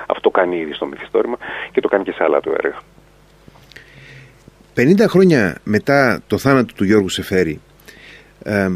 Αυτό 0.07 0.31
κάνει 0.31 0.59
ήδη 0.59 0.73
στο 0.73 0.87
μυθιστόρημα 0.87 1.37
και 1.73 1.81
το 1.81 1.89
κάνει 1.89 2.05
και 2.05 2.13
σε 2.13 2.25
άλλα 2.25 2.41
του 2.41 2.53
έργα. 2.63 2.79
50 4.77 5.09
χρόνια 5.09 5.59
μετά 5.65 6.23
το 6.27 6.39
θάνατο 6.39 6.75
του 6.75 6.85
Γιώργου 6.85 7.09
Σεφέρη 7.09 7.61
ε, 8.43 8.69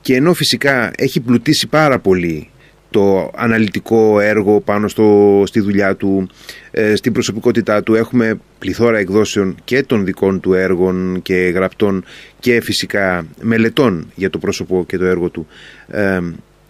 και 0.00 0.14
ενώ 0.14 0.34
φυσικά 0.34 0.92
έχει 0.96 1.20
πλουτίσει 1.20 1.68
πάρα 1.68 1.98
πολύ 1.98 2.50
το 2.90 3.30
αναλυτικό 3.36 4.20
έργο 4.20 4.60
πάνω 4.60 4.88
στο, 4.88 5.42
στη 5.46 5.60
δουλειά 5.60 5.96
του, 5.96 6.28
ε, 6.70 6.96
στην 6.96 7.12
προσωπικότητά 7.12 7.82
του. 7.82 7.94
Έχουμε 7.94 8.40
πληθώρα 8.58 8.98
εκδόσεων 8.98 9.56
και 9.64 9.82
των 9.82 10.04
δικών 10.04 10.40
του 10.40 10.54
έργων 10.54 11.22
και 11.22 11.34
γραπτών 11.34 12.04
και 12.38 12.60
φυσικά 12.60 13.26
μελετών 13.40 14.12
για 14.14 14.30
το 14.30 14.38
πρόσωπο 14.38 14.84
και 14.86 14.98
το 14.98 15.04
έργο 15.04 15.28
του. 15.28 15.46
Ε, 15.88 16.20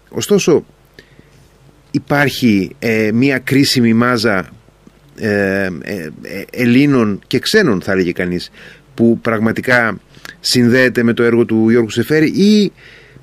ωστόσο 0.09 0.65
υπάρχει 1.91 2.75
ε, 2.79 3.09
μία 3.13 3.39
κρίσιμη 3.39 3.93
μάζα 3.93 4.49
Ελλήνων 6.51 7.21
και 7.27 7.39
ξένων 7.39 7.81
θα 7.81 7.91
έλεγε 7.91 8.11
κανείς 8.11 8.51
που 8.93 9.19
πραγματικά 9.21 9.99
συνδέεται 10.39 11.03
με 11.03 11.13
το 11.13 11.23
έργο 11.23 11.45
του 11.45 11.69
Γιώργου 11.69 11.89
Σεφέρη 11.89 12.27
ή 12.27 12.71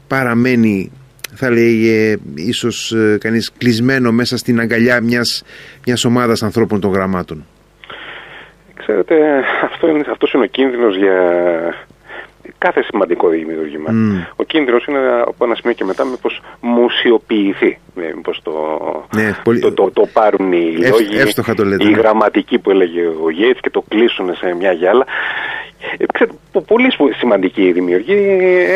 παραμένει 0.07 0.91
θα 1.37 1.51
λέει 1.51 2.19
ίσως 2.35 2.93
ε, 2.93 3.19
κανείς 3.21 3.53
κλεισμένο 3.59 4.13
μέσα 4.13 4.37
στην 4.37 4.61
αγκαλιά 4.61 5.01
μιας, 5.01 5.45
μιας 5.87 6.05
ομάδας 6.05 6.43
ανθρώπων 6.43 6.81
των 6.81 6.93
γραμμάτων. 6.93 7.47
Ξέρετε, 8.75 9.15
αυτό 9.63 9.89
είναι, 9.89 10.05
αυτός 10.11 10.33
είναι 10.33 10.45
ο 10.45 10.47
κίνδυνος 10.47 10.97
για 10.97 11.19
κάθε 12.67 12.83
σημαντικό 12.83 13.29
δημιούργημα. 13.29 13.91
Mm. 13.91 14.33
Ο 14.37 14.43
κίνδυνος 14.43 14.85
είναι 14.87 15.23
από 15.27 15.45
ένα 15.45 15.55
σημείο 15.55 15.75
και 15.75 15.85
μετά 15.85 16.05
μήπως 16.05 16.41
μουσιοποιηθεί. 16.61 17.79
Ναι, 17.95 18.07
μήπως 18.15 18.41
το, 18.43 18.53
ναι, 19.15 19.37
πολύ... 19.45 19.61
το, 19.61 19.73
το, 19.73 19.91
το, 19.91 20.09
πάρουν 20.13 20.53
οι 20.53 20.77
λόγοι, 20.77 21.17
η 21.81 21.91
ναι. 21.91 21.97
γραμματική 21.97 22.59
που 22.59 22.71
έλεγε 22.71 23.03
ο 23.23 23.31
Γέιτς 23.31 23.61
και 23.61 23.71
το 23.71 23.85
κλείσουν 23.89 24.35
σε 24.35 24.55
μια 24.55 24.73
γυάλα. 24.73 25.07
Ε, 25.99 26.05
ξέρετε, 26.13 26.37
πολύ 26.67 26.89
σημαντικοί 27.19 27.73
δημιουργοί 27.73 28.15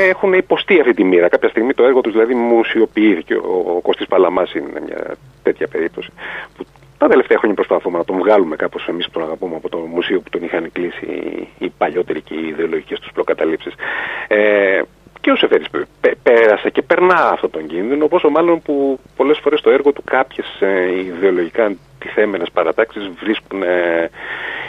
έχουν 0.08 0.32
υποστεί 0.32 0.80
αυτή 0.80 0.94
τη 0.94 1.04
μοίρα. 1.04 1.28
Κάποια 1.28 1.48
στιγμή 1.48 1.72
το 1.74 1.84
έργο 1.84 2.00
τους 2.00 2.12
δηλαδή 2.12 2.34
μουσιοποιήθηκε. 2.34 3.34
Ο, 3.34 3.64
ο 3.76 3.80
Κωστής 3.80 4.06
Παλαμάς 4.06 4.54
είναι 4.54 4.80
μια 4.86 5.16
τέτοια 5.42 5.68
περίπτωση. 5.68 6.10
Που 6.56 6.64
τα 7.00 7.08
τελευταία 7.08 7.38
χρόνια 7.38 7.56
προσπαθούμε 7.56 7.98
να 7.98 8.04
τον 8.04 8.18
βγάλουμε 8.18 8.56
κάπως 8.56 8.86
εμείς 8.88 9.04
που 9.06 9.12
τον 9.12 9.22
αγαπούμε 9.22 9.56
από 9.56 9.68
το 9.68 9.78
μουσείο 9.78 10.20
που 10.20 10.30
τον 10.30 10.42
είχαν 10.42 10.72
κλείσει 10.72 11.06
οι 11.58 11.68
παλιότεροι 11.78 12.20
και 12.20 12.34
οι 12.34 12.48
ιδεολογικές 12.48 13.00
τους 13.00 13.12
προκαταλήψεις. 13.12 13.74
Ε, 14.28 14.82
και 15.20 15.30
ο 15.30 15.36
Σεφέρης 15.36 15.66
πέρασε 16.22 16.70
και 16.70 16.82
περνά 16.82 17.30
αυτόν 17.32 17.50
τον 17.50 17.66
κίνδυνο, 17.66 18.06
πόσο 18.06 18.28
μάλλον 18.28 18.62
που 18.62 18.98
πολλές 19.16 19.38
φορές 19.38 19.60
το 19.60 19.70
έργο 19.70 19.92
του 19.92 20.02
κάποιες 20.04 20.46
ε, 20.60 20.98
ιδεολογικά 20.98 21.72
αντιθέμενες 21.96 22.50
παρατάξεις 22.52 23.10
βρίσκουν 23.20 23.62
ε, 23.62 24.10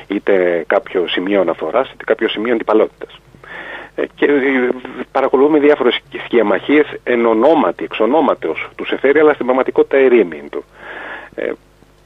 είτε 0.08 0.64
κάποιο 0.68 1.08
σημείο 1.08 1.42
αναφοράς 1.42 1.92
είτε 1.92 2.04
κάποιο 2.04 2.28
σημείο 2.28 2.54
αντιπαλότητας. 2.54 3.20
Ε, 3.96 4.04
και 4.16 4.26
ε, 4.26 4.70
παρακολουθούμε 5.12 5.60
διάφορες 5.60 6.00
σχιαμαχίες 6.26 6.86
εν 7.04 7.26
ονόματι, 7.26 7.84
εξ 7.84 8.00
ονόματος 8.00 8.70
του 8.76 8.86
Σεφέρη, 8.86 9.20
αλλά 9.20 9.34
στην 9.34 9.46
πραγματικότητα 9.46 9.98
ερήμην 9.98 10.50
του. 10.50 10.64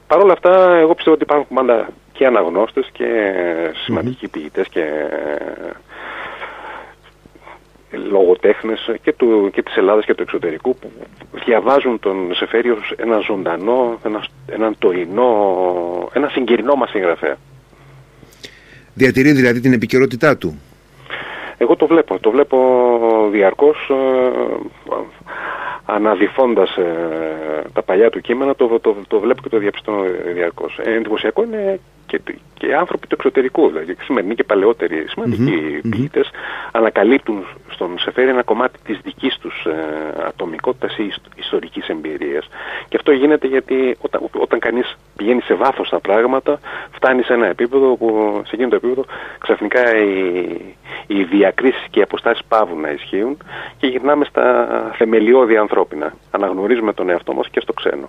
Ε, 0.06 0.14
Παρ' 0.14 0.20
όλα 0.22 0.32
αυτά, 0.32 0.76
εγώ 0.76 0.94
πιστεύω 0.94 1.14
ότι 1.14 1.24
υπάρχουν 1.24 1.56
πάντα 1.56 1.88
και 2.12 2.26
αναγνώστες 2.26 2.88
και 2.92 3.06
σημαντικοί 3.84 4.28
ποιητές 4.28 4.68
και 4.68 4.82
λογοτέχνες 8.10 8.90
και, 9.02 9.12
του, 9.12 9.50
και 9.52 9.62
της 9.62 9.76
Ελλάδας 9.76 10.04
και 10.04 10.14
του 10.14 10.22
εξωτερικού 10.22 10.76
που 10.76 10.90
διαβάζουν 11.44 11.98
τον 11.98 12.34
Σεφέριο 12.34 12.76
ως 12.80 12.92
ένα 12.96 13.18
ζωντανό, 13.18 13.98
ένα, 14.04 14.26
έναν 14.46 14.74
τωρινό, 14.78 16.10
ένα 16.12 16.28
συγκυρινό 16.28 16.74
μας 16.74 16.90
συγγραφέα. 16.90 17.36
Διατηρεί 18.94 19.32
δηλαδή 19.32 19.60
την 19.60 19.72
επικαιρότητά 19.72 20.36
του. 20.36 20.60
Εγώ 21.58 21.76
το 21.76 21.86
βλέπω, 21.86 22.18
το 22.18 22.30
βλέπω 22.30 22.58
διαρκώς 23.30 23.90
ε, 25.86 25.92
αναδυφώντας 25.92 26.76
ε, 26.76 27.62
τα 27.72 27.82
παλιά 27.82 28.10
του 28.10 28.20
κείμενα 28.20 28.54
το, 28.54 28.78
το, 28.80 28.96
το, 29.08 29.20
βλέπω 29.20 29.42
και 29.42 29.48
το 29.48 29.58
διαπιστώνω 29.58 30.04
διαρκώς. 30.34 30.78
Ε, 30.84 30.92
εντυπωσιακό 30.92 31.42
είναι 31.42 31.80
και, 32.06 32.20
και 32.54 32.74
άνθρωποι 32.74 33.06
του 33.06 33.14
εξωτερικού, 33.18 33.68
δηλαδή 33.68 33.96
σημερινοί 34.02 34.34
και 34.34 34.44
παλαιότεροι 34.44 35.04
σημαντικοί 35.08 35.60
mm-hmm. 35.60 35.88
ποιητές 35.90 36.30
ανακαλύπτουν 36.72 37.44
στον 37.68 37.98
Σεφέρη 37.98 38.28
ένα 38.28 38.42
κομμάτι 38.42 38.78
της 38.84 38.98
δικής 39.02 39.38
τους 39.38 39.64
ε, 39.64 40.24
ατομικότητας 40.26 40.98
ή 40.98 41.12
ιστορικής 41.36 41.88
εμπειρίας. 41.88 42.48
Και 42.88 42.96
αυτό 42.96 43.12
γίνεται 43.12 43.46
γιατί 43.46 43.96
όταν, 44.00 44.20
όταν 44.32 44.58
κανείς 44.58 44.96
πηγαίνει 45.16 45.40
σε 45.40 45.54
βάθος 45.54 45.88
τα 45.88 46.00
πράγματα 46.00 46.60
φτάνει 46.90 47.22
σε 47.22 47.32
ένα 47.32 47.46
επίπεδο 47.46 47.96
που 47.96 48.40
σε 48.44 48.50
εκείνο 48.54 48.68
το 48.68 48.76
επίπεδο 48.76 49.04
ξαφνικά 49.38 49.96
οι, 49.96 50.74
οι 51.06 51.22
διακρίσεις 51.22 51.86
και 51.90 51.98
οι 51.98 52.02
αποστάσεις 52.02 52.44
πάβουν 52.48 52.80
να 52.80 52.90
ισχύουν 52.90 53.36
και 53.78 53.86
γυρνάμε 53.86 54.24
στα 54.24 54.68
θεμελιώδη 54.98 55.56
ανθρώπινα. 55.56 56.14
Αναγνωρίζουμε 56.30 56.92
τον 56.92 57.10
εαυτό 57.10 57.32
μας 57.32 57.48
και 57.50 57.60
στο 57.60 57.72
ξένο 57.72 58.08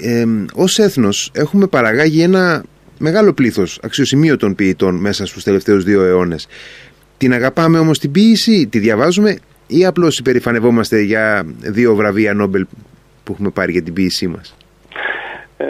ε, 0.00 0.24
ως 0.54 0.78
έθνος 0.78 1.30
έχουμε 1.34 1.66
παραγάγει 1.66 2.22
ένα 2.22 2.64
μεγάλο 2.98 3.32
πλήθος 3.32 3.80
αξιοσημείωτων 3.82 4.54
ποιητών 4.54 4.94
μέσα 4.94 5.26
στους 5.26 5.44
τελευταίους 5.44 5.84
δύο 5.84 6.02
αιώνες. 6.02 6.48
Την 7.16 7.32
αγαπάμε 7.32 7.78
όμως 7.78 7.98
την 7.98 8.10
ποίηση, 8.10 8.66
τη 8.66 8.78
διαβάζουμε 8.78 9.38
ή 9.66 9.84
απλώς 9.84 10.18
υπερηφανευόμαστε 10.18 11.00
για 11.00 11.46
δύο 11.60 11.94
βραβεία 11.94 12.34
Νόμπελ 12.34 12.66
που 13.24 13.32
έχουμε 13.32 13.50
πάρει 13.50 13.72
για 13.72 13.82
την 13.82 13.92
ποίησή 13.92 14.26
μας; 14.26 14.56
Ε, 15.56 15.66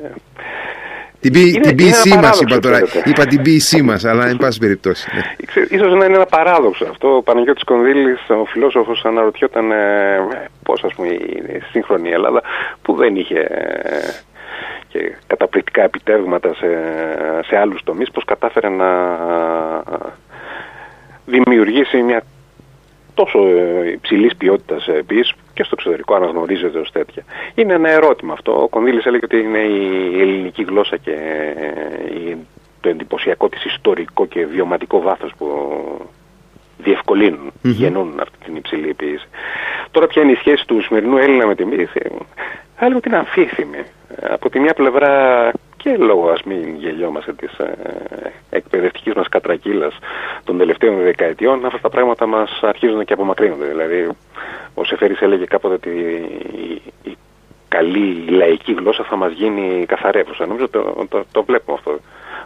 την, 1.31 1.35
είναι, 1.35 1.61
την 1.61 1.77
ποίησή 1.77 2.19
μας 2.19 2.41
είπα 2.41 2.59
τώρα. 2.59 2.79
Είπα 3.05 3.27
την 3.27 3.43
ποίησή 3.43 3.83
μας, 3.83 4.05
αλλά 4.05 4.27
εν 4.27 4.37
πάση 4.37 4.59
περιπτώσει. 4.59 5.09
Ναι. 5.15 5.63
Ίσως 5.69 5.93
να 5.93 6.05
είναι 6.05 6.15
ένα 6.15 6.27
παράδοξο 6.27 6.85
αυτό. 6.91 7.17
Ο 7.17 7.23
Παναγιώτης 7.23 7.65
Κονδύλης, 7.65 8.21
ο 8.29 8.45
φιλόσοφος, 8.45 9.05
αναρωτιόταν 9.05 9.71
ε, 9.71 9.77
πώς 10.63 10.85
ας 10.85 10.95
πούμε 10.95 11.09
η 11.09 11.63
σύγχρονη 11.71 12.11
Ελλάδα 12.11 12.43
που 12.83 12.95
δεν 12.95 13.17
είχε 13.17 13.39
ε, 13.39 13.99
και 14.89 15.17
καταπληκτικά 15.27 15.83
επιτεύγματα 15.83 16.55
σε, 16.55 16.67
σε 17.47 17.57
άλλους 17.57 17.83
τομείς, 17.85 18.11
πώς 18.11 18.25
κατάφερε 18.25 18.69
να 18.69 18.87
δημιουργήσει 21.27 22.03
μια 22.03 22.23
τόσο 23.15 23.39
ε, 23.39 23.91
υψηλής 23.91 24.37
ποιότητας 24.37 24.89
επίσης 24.89 25.33
και 25.55 25.63
στο 25.63 25.75
εξωτερικό 25.79 26.15
αναγνωρίζεται 26.15 26.79
ως 26.79 26.91
τέτοια. 26.93 27.25
Είναι 27.55 27.73
ένα 27.73 27.91
ερώτημα 27.91 28.33
αυτό. 28.33 28.63
Ο 28.63 28.69
Κονδύλης 28.69 29.05
έλεγε 29.05 29.25
ότι 29.25 29.39
είναι 29.39 29.59
η 29.59 30.21
ελληνική 30.21 30.63
γλώσσα 30.63 30.97
και 30.97 31.13
ε, 31.57 32.37
το 32.81 32.89
εντυπωσιακό 32.89 33.49
της 33.49 33.65
ιστορικό 33.65 34.27
και 34.27 34.47
βιωματικό 34.47 35.01
βάθος 35.01 35.33
που 35.39 35.47
διευκολύνουν, 36.79 37.53
γεννούν 37.63 38.21
αυτή 38.21 38.37
την 38.45 38.57
υψηλή 38.57 38.95
ποιήση. 38.95 39.29
Τώρα 39.91 40.07
ποια 40.07 40.23
είναι 40.23 40.33
η 40.33 40.37
σχέση 40.37 40.67
του 40.67 40.83
σημερινού 40.83 41.17
Έλληνα 41.17 41.47
με 41.47 41.55
την 41.55 41.71
ποιήση. 41.71 42.01
Θα 42.77 42.85
έλεγα 42.85 42.97
ότι 42.97 43.09
είναι 43.09 43.19
αμφίθυμη. 43.19 43.83
Από 44.23 44.51
τη 44.51 44.59
μια 44.59 44.75
πλευρά 44.75 45.53
και 45.83 45.97
λόγω 45.97 46.31
ας 46.31 46.43
μην 46.43 46.77
γελιόμαστε 46.77 47.33
της 47.33 47.59
ε, 47.59 47.75
εκπαιδευτικής 48.51 49.15
μας 49.15 49.29
κατρακύλας 49.29 49.99
των 50.45 50.59
τελευταίων 50.59 51.03
δεκαετιών 51.03 51.65
αυτά 51.65 51.79
τα 51.79 51.89
πράγματα 51.89 52.27
μας 52.27 52.61
αρχίζουν 52.63 53.05
και 53.05 53.13
απομακρύνονται. 53.13 53.65
Δηλαδή 53.65 54.09
ο 54.75 54.85
Σεφέρης 54.85 55.21
έλεγε 55.21 55.45
κάποτε 55.45 55.75
ότι 55.75 55.91
η, 55.91 57.11
η 57.11 57.17
καλή 57.69 58.25
λαϊκή 58.29 58.73
γλώσσα 58.73 59.05
θα 59.05 59.17
μας 59.17 59.33
γίνει 59.33 59.85
καθαρεύουσα. 59.87 60.47
Νομίζω 60.47 60.69
το, 60.69 61.07
το, 61.09 61.25
το 61.33 61.43
βλέπουμε 61.43 61.77
αυτό. 61.77 61.99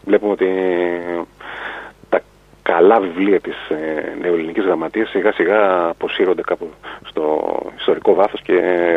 Βλέπουμε 0.04 0.32
ότι 0.32 0.46
τα 1.16 1.26
καλά 2.72 3.00
βιβλία 3.00 3.40
της 3.40 3.56
ε, 3.68 4.14
νεοελληνικής 4.20 4.64
γραμματείας 4.64 5.08
σιγά 5.10 5.32
σιγά 5.32 5.88
αποσύρονται 5.88 6.42
κάπου 6.42 6.68
στο 7.04 7.22
ιστορικό 7.78 8.14
βάθος 8.14 8.40
και 8.42 8.54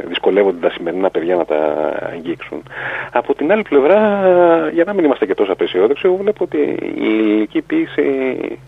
δυσκολεύονται 0.07 0.67
τα 0.67 0.69
σημερινά 0.73 1.09
παιδιά 1.09 1.35
να 1.35 1.45
τα 1.45 1.57
αγγίξουν. 2.13 2.63
Από 3.11 3.35
την 3.35 3.51
άλλη 3.51 3.61
πλευρά, 3.61 3.99
για 4.73 4.83
να 4.83 4.93
μην 4.93 5.05
είμαστε 5.05 5.25
και 5.25 5.33
τόσο 5.33 5.51
απεσιόδοξοι, 5.51 6.01
εγώ 6.05 6.15
βλέπω 6.15 6.43
ότι 6.43 6.57
η 6.95 7.03
ελληνική 7.19 7.61
ποίηση, 7.61 8.03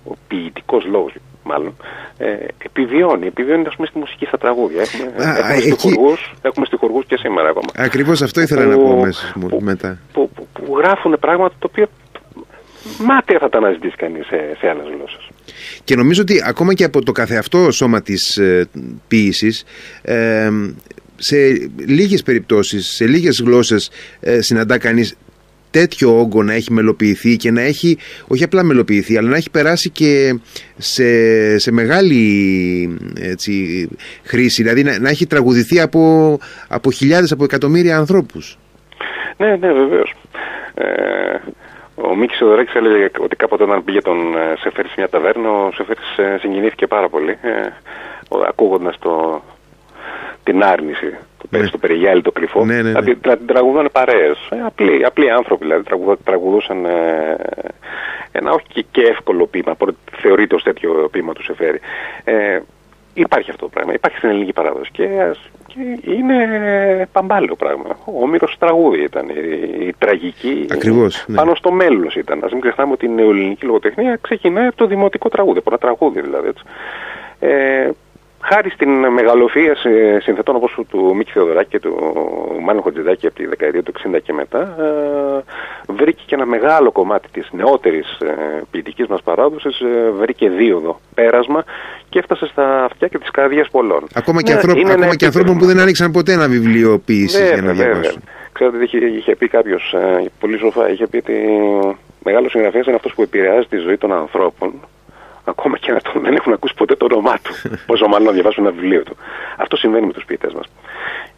ο 0.10 0.13
ποιητικός 0.27 0.86
λόγος 0.86 1.13
μάλλον, 1.43 1.75
ε, 2.17 2.36
επιβιώνει. 2.65 3.27
Επιβιώνει 3.27 3.65
ας 3.67 3.75
πούμε, 3.75 3.88
στη 3.88 4.00
μουσική 4.00 4.25
στα 4.25 4.38
τραγούδια. 4.38 4.81
Έχουμε, 4.81 5.24
Α, 5.25 5.38
έχουμε, 5.38 5.53
εκεί- 5.53 5.72
στιχουργούς, 5.79 6.34
έχουμε 6.41 6.65
στιχουργούς 6.65 7.05
και 7.05 7.17
σήμερα 7.17 7.50
ακόμα. 7.50 7.67
Ακριβώς 7.77 8.22
αυτό 8.22 8.41
ήθελα 8.41 8.65
να 8.65 8.75
που- 8.75 8.81
πω 8.81 8.96
μέσα 9.00 9.31
μου- 9.36 9.48
που- 9.48 9.62
μετά. 9.62 9.98
Που, 10.13 10.29
που, 10.36 10.48
που 10.53 10.77
γράφουν 10.77 11.17
πράγματα 11.20 11.53
τα 11.60 11.67
οποία 11.72 11.88
μάταια 13.01 13.39
θα 13.39 13.50
τα 13.50 13.58
αναζητήσει 13.58 13.96
κανείς 13.96 14.25
σε, 14.25 14.55
σε 14.60 14.67
άλλες 14.67 14.86
γλώσσες. 14.96 15.29
Και 15.84 15.96
νομίζω 15.96 16.22
ότι 16.22 16.41
ακόμα 16.46 16.74
και 16.74 16.84
από 16.84 17.03
το 17.03 17.12
καθεαυτό 17.12 17.72
σώμα 17.72 18.01
της 18.01 18.38
ε, 18.38 18.67
ποίησης 19.08 19.63
ε, 20.01 20.50
σε 21.15 21.36
λίγες 21.88 22.24
περιπτώσεις, 22.24 22.88
σε 22.88 23.05
λίγες 23.05 23.41
γλώσσες 23.41 23.91
ε, 24.20 24.41
συναντά 24.41 24.77
κανείς 24.77 25.15
τέτοιο 25.72 26.20
όγκο 26.20 26.43
να 26.43 26.53
έχει 26.53 26.74
μελοποιηθεί 26.74 27.36
και 27.36 27.51
να 27.51 27.62
έχει, 27.62 27.98
όχι 28.27 28.43
απλά 28.43 28.63
μελοποιηθεί, 28.63 29.17
αλλά 29.17 29.29
να 29.29 29.36
έχει 29.36 29.50
περάσει 29.50 29.89
και 29.89 30.39
σε, 30.77 31.58
σε 31.58 31.72
μεγάλη 31.72 32.24
έτσι, 33.22 33.88
χρήση, 34.24 34.62
δηλαδή 34.62 34.84
να, 34.84 35.00
να 35.00 35.10
έχει 35.10 35.27
τραγουδηθεί 35.27 35.79
από, 35.79 36.38
από 36.67 36.91
χιλιάδες, 36.91 37.31
από 37.31 37.43
εκατομμύρια 37.43 37.98
ανθρώπους. 37.98 38.58
Ναι, 39.38 39.55
ναι, 39.55 39.74
βεβαίως. 39.74 40.13
Ε, 40.74 40.84
ο 42.03 42.15
Μίκης 42.15 42.38
Σοδωράκης 42.38 42.74
έλεγε 42.75 43.10
ότι 43.20 43.36
κάποτε 43.36 43.63
όταν 43.63 43.84
πήγε 43.84 44.01
τον 44.01 44.36
ε, 44.38 44.55
Σεφέρη 44.60 44.88
σε 44.88 44.93
μια 44.98 45.10
ταβέρνα, 45.10 45.50
ο 45.51 45.72
Σεφέρης 45.74 46.17
ε, 46.17 46.38
συγκινήθηκε 46.39 46.88
πάρα 46.88 47.10
πολύ, 47.10 47.38
ε, 47.41 47.51
ο- 48.29 48.46
ακούγοντας 48.48 49.00
το, 49.00 49.41
την 50.43 50.63
άρνηση 50.63 51.10
του 51.39 51.48
Ναι. 51.50 51.60
ναι. 51.60 51.65
στο 51.65 51.77
περιγιάλι 51.77 52.22
το 52.22 52.31
κρυφό. 52.31 52.65
Ναι, 52.65 52.75
ναι, 52.75 52.81
ναι. 52.81 52.91
Να, 52.91 53.03
την- 53.03 53.17
να 53.25 53.38
την 53.38 53.46
τραγουδάνε 53.48 53.89
παρέες. 53.89 54.38
Ε, 54.50 54.55
απλοί, 54.65 55.05
απλοί 55.05 55.29
άνθρωποι 55.31 55.63
δηλαδή, 55.63 55.84
τραγουδα- 55.84 56.17
τραγουδούσαν 56.24 56.86
ε, 56.86 57.36
ένα 58.31 58.51
όχι 58.51 58.65
και, 58.67 58.86
και 58.91 59.01
εύκολο 59.01 59.46
ποίημα, 59.46 59.75
προ- 59.75 59.96
θεωρείται 60.22 60.55
ως 60.55 60.63
τέτοιο 60.63 61.10
ποίημα 61.12 61.34
του 61.34 61.43
Σεφέρη. 61.43 61.79
Ε, 62.24 62.60
υπάρχει 63.13 63.50
αυτό 63.50 63.63
το 63.65 63.70
πράγμα, 63.74 63.94
υπάρχει 63.94 64.18
στην 64.18 64.30
ελληνική 64.30 64.53
παράδοση 64.53 64.91
και, 64.91 65.03
ας- 65.32 65.50
και 65.68 66.12
είναι 66.12 67.08
παμπάλαιο 67.12 67.56
πράγμα. 67.56 67.86
Ο 68.06 68.22
Όμηρος 68.24 68.56
τραγούδι 68.60 69.03
ήταν, 69.03 69.30
η, 69.30 69.86
η 69.88 69.94
τραγική 69.98 70.65
Ακριβώς, 70.72 71.24
ναι. 71.27 71.36
πάνω 71.36 71.56
στο 71.56 71.72
μέλος 71.72 72.15
ήταν. 72.15 72.39
Ας 72.44 72.51
μην 72.51 72.62
ξεχνάμε 72.62 72.91
ότι 72.91 73.06
η 73.06 73.10
νεοελληνική 73.10 73.65
λογοτεχνία 73.65 74.18
ξεκινάει 74.22 74.68
από 74.68 74.75
το 74.75 74.86
δημοτικό 74.88 75.30
τραγούδι, 75.30 75.58
από 75.58 75.70
ένα 75.70 75.77
τραγούδι 75.80 76.22
δηλαδή. 76.22 76.48
Έτσι. 76.48 76.63
Ε, 77.39 77.89
χάρη 78.41 78.69
στην 78.69 78.89
μεγαλοφία 79.07 79.75
σε- 79.75 80.19
συνθετών 80.21 80.55
όπως 80.55 80.77
του 80.89 81.15
Μίκη 81.15 81.31
Θεοδωράκη 81.31 81.69
και 81.69 81.79
του 81.79 81.95
Μάνου 82.63 82.81
Χοντζηδάκη 82.81 83.25
από 83.27 83.36
τη 83.36 83.45
δεκαετία 83.45 83.83
του 83.83 83.91
60 84.15 84.17
και 84.24 84.33
μετά 84.33 84.60
ε, 84.60 85.93
βρήκε 85.93 86.21
και 86.25 86.36
ένα 86.36 86.45
μεγάλο 86.45 86.91
κομμάτι 86.91 87.27
της 87.31 87.48
νεότερης 87.51 88.17
ε, 88.19 88.62
ποιητικής 88.71 89.07
μας 89.07 89.21
παράδοσης 89.21 89.79
ε, 89.79 90.12
βρήκε 90.19 90.50
δίωδο 90.50 91.00
πέρασμα 91.13 91.63
και 92.10 92.19
έφτασε 92.19 92.45
στα 92.48 92.83
αυτιά 92.83 93.07
και 93.07 93.17
της 93.17 93.31
καρδιάς 93.31 93.69
πολλών. 93.69 94.07
Ακόμα 94.13 94.41
και, 94.41 94.51
Ναι, 94.51 94.57
ανθρώπ, 94.57 94.75
είναι 94.77 94.86
ένα 94.89 94.93
ακόμα 94.93 95.15
και 95.15 95.25
ανθρώπων 95.25 95.51
που 95.51 95.57
επίτευγμα. 95.57 95.74
δεν 95.75 95.83
άνοιξαν 95.83 96.12
ποτέ 96.12 96.31
ένα 96.33 96.48
βιβλίο 96.48 97.01
ποίησης 97.05 97.39
για 97.39 97.50
να 97.50 97.55
Βέβαια, 97.55 97.74
βέβαια. 97.74 97.91
διαβάσουν. 97.93 98.21
Ξέρετε, 98.53 98.83
είχε, 98.83 98.98
είχε 98.98 99.36
πει 99.36 99.48
κάποιος 99.48 99.93
ε, 99.93 100.25
πολύ 100.39 100.57
σοφά, 100.57 100.89
είχε 100.91 101.07
πει 101.07 101.17
ότι 101.17 101.33
μεγάλος 102.24 102.51
συγγραφέας 102.51 102.86
είναι 102.86 102.95
αυτός 102.95 103.13
που 103.13 103.21
επηρεάζει 103.21 103.67
τη 103.67 103.77
ζωή 103.77 103.98
των 103.98 104.12
ανθρώπων, 104.13 104.74
ακόμα 105.43 105.77
και 105.77 105.91
να 105.91 106.01
τον, 106.01 106.21
δεν 106.21 106.36
έχουν 106.36 106.53
ακούσει 106.53 106.74
ποτέ 106.74 106.95
το 106.95 107.05
όνομά 107.05 107.38
του. 107.43 107.69
Πόσο 107.86 108.07
μάλλον 108.07 108.25
να 108.27 108.31
διαβάσουν 108.33 108.65
ένα 108.65 108.74
βιβλίο 108.74 109.03
του. 109.03 109.15
Αυτό 109.57 109.75
συμβαίνει 109.77 110.05
με 110.05 110.13
τους 110.13 110.25
ποιητές 110.25 110.53
μας. 110.53 110.65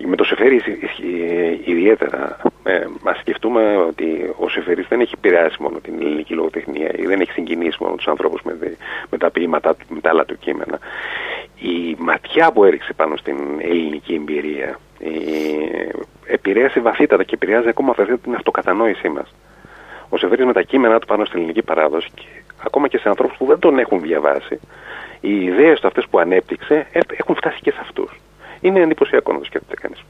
Με 0.05 0.15
το 0.15 0.23
Σεφέρι 0.23 0.55
ισχύ- 0.55 0.83
ισχύ- 0.83 1.67
ιδιαίτερα, 1.67 2.37
ε, 2.63 2.85
μα 3.01 3.13
σκεφτούμε 3.13 3.75
ότι 3.77 4.33
ο 4.37 4.49
Σεφέρις 4.49 4.87
δεν 4.87 4.99
έχει 4.99 5.13
επηρεάσει 5.17 5.57
μόνο 5.59 5.79
την 5.79 5.93
ελληνική 6.01 6.33
λογοτεχνία 6.33 6.91
ή 6.95 7.05
δεν 7.05 7.21
έχει 7.21 7.31
συγκινήσει 7.31 7.77
μόνο 7.79 7.95
τους 7.95 8.07
ανθρώπους 8.07 8.41
με, 8.43 8.53
δι- 8.53 8.77
με 9.09 9.17
τα 9.17 9.31
ποίηματά 9.31 9.75
του, 9.75 9.85
με 9.89 9.99
τα 10.01 10.09
άλλα 10.09 10.25
του 10.25 10.37
κείμενα. 10.37 10.79
Η 11.59 11.95
ματιά 11.97 12.51
που 12.51 12.63
έριξε 12.63 12.93
πάνω 12.93 13.15
στην 13.15 13.37
ελληνική 13.61 14.13
εμπειρία 14.13 14.79
ε, 14.99 15.09
επηρέασε 16.25 16.79
βαθύτατα 16.79 17.23
και 17.23 17.35
επηρεάζει 17.35 17.67
ακόμα 17.67 17.93
βαθύτατα 17.93 18.21
την 18.23 18.35
αυτοκατανόησή 18.35 19.09
μας. 19.09 19.33
Ο 20.09 20.17
Σεφέρης 20.17 20.45
με 20.45 20.53
τα 20.53 20.61
κείμενά 20.61 20.99
του 20.99 21.07
πάνω 21.07 21.25
στην 21.25 21.37
ελληνική 21.37 21.61
παράδοση 21.61 22.09
και 22.15 22.25
ακόμα 22.65 22.87
και 22.87 22.97
σε 22.97 23.09
ανθρώπους 23.09 23.37
που 23.37 23.45
δεν 23.45 23.59
τον 23.59 23.79
έχουν 23.79 24.01
διαβάσει, 24.01 24.59
οι 25.21 25.43
ιδέες 25.43 25.79
του 25.79 25.87
αυτές 25.87 26.05
που 26.09 26.19
ανέπτυξε 26.19 26.87
ε, 26.91 26.99
έχουν 27.17 27.35
φτάσει 27.35 27.59
και 27.61 27.71
σε 27.71 27.77
αυτούς. 27.81 28.11
Είναι 28.61 28.79
εντυπωσιακό 28.79 29.33
να 29.33 29.39
το 29.39 29.45
σκέφτεται 29.45 29.75
κανείς. 29.81 30.03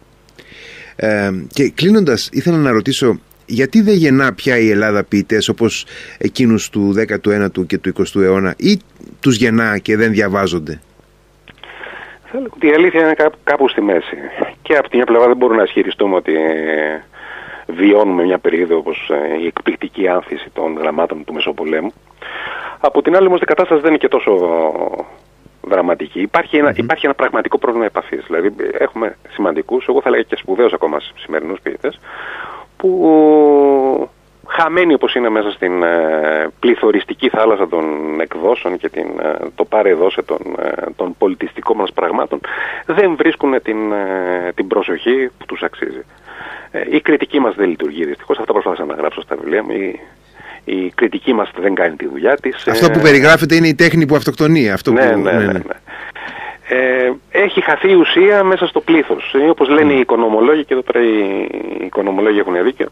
Ε, 0.96 1.32
και 1.54 1.70
κλείνοντας, 1.70 2.30
ήθελα 2.32 2.58
να 2.58 2.72
ρωτήσω, 2.72 3.20
γιατί 3.46 3.82
δεν 3.82 3.94
γεννά 3.94 4.34
πια 4.34 4.58
η 4.58 4.70
Ελλάδα 4.70 5.04
ποιητές 5.04 5.50
όπως 5.50 5.86
εκείνους 6.18 6.70
του 6.70 6.94
19ου 6.98 7.66
και 7.68 7.78
του 7.78 7.94
20ου 7.98 8.22
αιώνα, 8.22 8.54
ή 8.58 8.80
τους 9.20 9.36
γεννά 9.36 9.78
και 9.78 9.98
δεν 9.98 10.12
διαβάζονται; 10.12 10.82
Θα 12.24 12.38
έλεγα 12.38 12.54
ότι 12.56 12.68
η 12.68 12.74
αλήθεια 12.74 13.02
είναι 13.02 13.13
κάπου, 13.13 13.38
κάπου 13.44 13.70
στη 13.70 13.82
μέση. 13.82 14.16
Και 14.62 14.76
από 14.76 14.89
την 14.89 14.98
μια 14.98 15.06
πλευρά 15.06 15.28
δεν 15.28 15.38
μπορούμε 15.38 15.58
να 15.58 15.63
ισχυριστούμε 15.63 16.16
ότι 16.16 16.34
ε, 16.36 17.04
βιώνουμε 17.67 18.23
μια 18.23 18.38
περίοδο 18.38 18.78
όπως 18.78 19.10
ε, 19.13 19.38
η 19.41 19.45
εκπληκτική 19.45 20.08
άνθηση 20.08 20.49
των 20.54 20.78
γραμμάτων 20.78 21.23
του 21.23 21.34
Μεσοπολέμου. 21.34 21.93
Από 22.80 23.02
την 23.02 23.15
άλλη 23.15 23.28
όμως 23.28 23.41
η 23.41 23.45
κατάσταση 23.45 23.82
δεν 23.82 23.89
είναι 23.89 23.99
και 23.99 24.08
τόσο 24.08 24.32
δραματική. 25.62 26.21
Υπάρχει 26.21 26.58
ένα, 26.58 26.73
υπάρχει 26.76 27.06
ένα 27.06 27.15
πραγματικό 27.15 27.58
πρόβλημα 27.58 27.86
επαφής. 27.86 28.26
Δηλαδή 28.26 28.47
ε, 28.58 28.84
έχουμε 28.84 29.17
σημαντικούς, 29.30 29.86
εγώ 29.88 30.02
θα 30.02 30.10
έλεγα 30.10 30.23
και 30.23 30.36
σπουδαίους 30.36 30.73
ακόμα 30.73 30.97
σημερινούς 31.15 31.60
ποιητές, 31.62 31.99
που 32.78 32.89
χαμένοι 34.56 34.94
όπως 34.94 35.16
είναι 35.16 35.30
μέσα 35.30 35.52
στην 35.52 35.84
ε, 35.84 36.48
πληθωριστική 36.60 37.30
θάλασσα 37.30 37.68
των 37.68 37.86
εκδόσεων 38.20 38.78
και 38.78 38.89
την, 38.89 39.08
ε, 39.22 39.36
το 39.56 39.66
πάρε 39.66 39.94
δώσε 39.94 40.22
των, 40.22 40.39
ε, 40.60 40.72
των 40.96 41.16
πολιτιστικών 41.18 41.78
μας 41.78 41.92
πραγμάτων 41.94 42.39
δεν 42.86 43.16
βρίσκουν 43.16 43.62
την, 43.63 43.92
ε, 43.92 44.52
την 44.56 44.68
προσοχή 44.68 45.30
που 45.38 45.46
τους 45.46 45.62
αξίζει. 45.62 46.04
Ε, 46.72 46.82
η 46.89 47.02
κριτική 47.02 47.39
μας 47.39 47.56
δεν 47.56 47.70
λειτουργεί 47.70 48.06
δυστυχώς, 48.06 48.39
αυτά 48.39 48.54
προσπάθησα 48.54 48.86
να 48.86 48.94
γράψω 48.94 49.22
στα 49.22 49.36
βιβλία 49.36 49.63
μου. 49.63 49.72
Η, 49.72 50.00
η 50.66 50.92
κριτική 50.96 51.34
μας 51.34 51.52
δεν 51.60 51.76
κάνει 51.76 51.96
τη 51.96 52.08
δουλειά 52.08 52.36
της. 52.36 52.68
Αυτό 52.68 52.89
που 52.89 53.00
Ε, 53.00 53.02
περιγράφεται 53.02 53.56
είναι 53.56 53.68
η 53.68 53.76
τέχνη 53.76 54.06
που 54.06 54.16
αυτοκτονεί. 54.16 54.72
Αυτό 54.72 54.92
ναι, 54.92 55.12
που, 55.12 55.20
ναι, 55.20 55.32
ναι, 55.32 55.46
ναι. 55.46 55.60
Ε, 56.68 57.12
έχει 57.32 57.62
χαθεί 57.62 57.92
η 57.92 57.96
ουσία 57.96 58.44
μέσα 58.44 58.68
στο 58.68 58.80
πλήθος. 58.82 59.34
Ε, 59.34 59.50
όπως 59.50 59.70
λένε 59.70 59.94
οι 59.94 60.00
οικονομολόγοι, 60.00 60.66
και 60.66 60.74
εδώ 60.74 60.82
πέρα 60.82 61.06
οι 61.06 61.48
οικονομολόγοι 61.86 62.39
έχουν 62.39 62.63
δίκιο, 62.63 62.88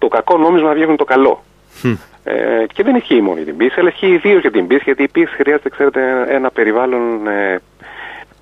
το 0.00 0.08
κακό 0.08 0.38
νόμισμα 0.38 0.72
βγαίνει 0.72 0.96
το 0.96 1.04
καλό. 1.04 1.42
Χμ. 1.80 1.94
Ε, 2.24 2.66
και 2.72 2.82
δεν 2.82 2.94
ισχύει 2.94 3.20
μόνο 3.20 3.36
για 3.36 3.44
την 3.44 3.56
πίεση, 3.56 3.80
αλλά 3.80 3.88
ισχύει 3.88 4.06
ιδίως 4.06 4.40
για 4.40 4.50
την 4.50 4.66
πίεση, 4.66 4.82
γιατί 4.84 5.02
η 5.02 5.08
πίεση 5.08 5.34
χρειάζεται, 5.34 5.68
ξέρετε, 5.68 6.26
ένα 6.28 6.50
περιβάλλον 6.50 7.26
ε, 7.26 7.60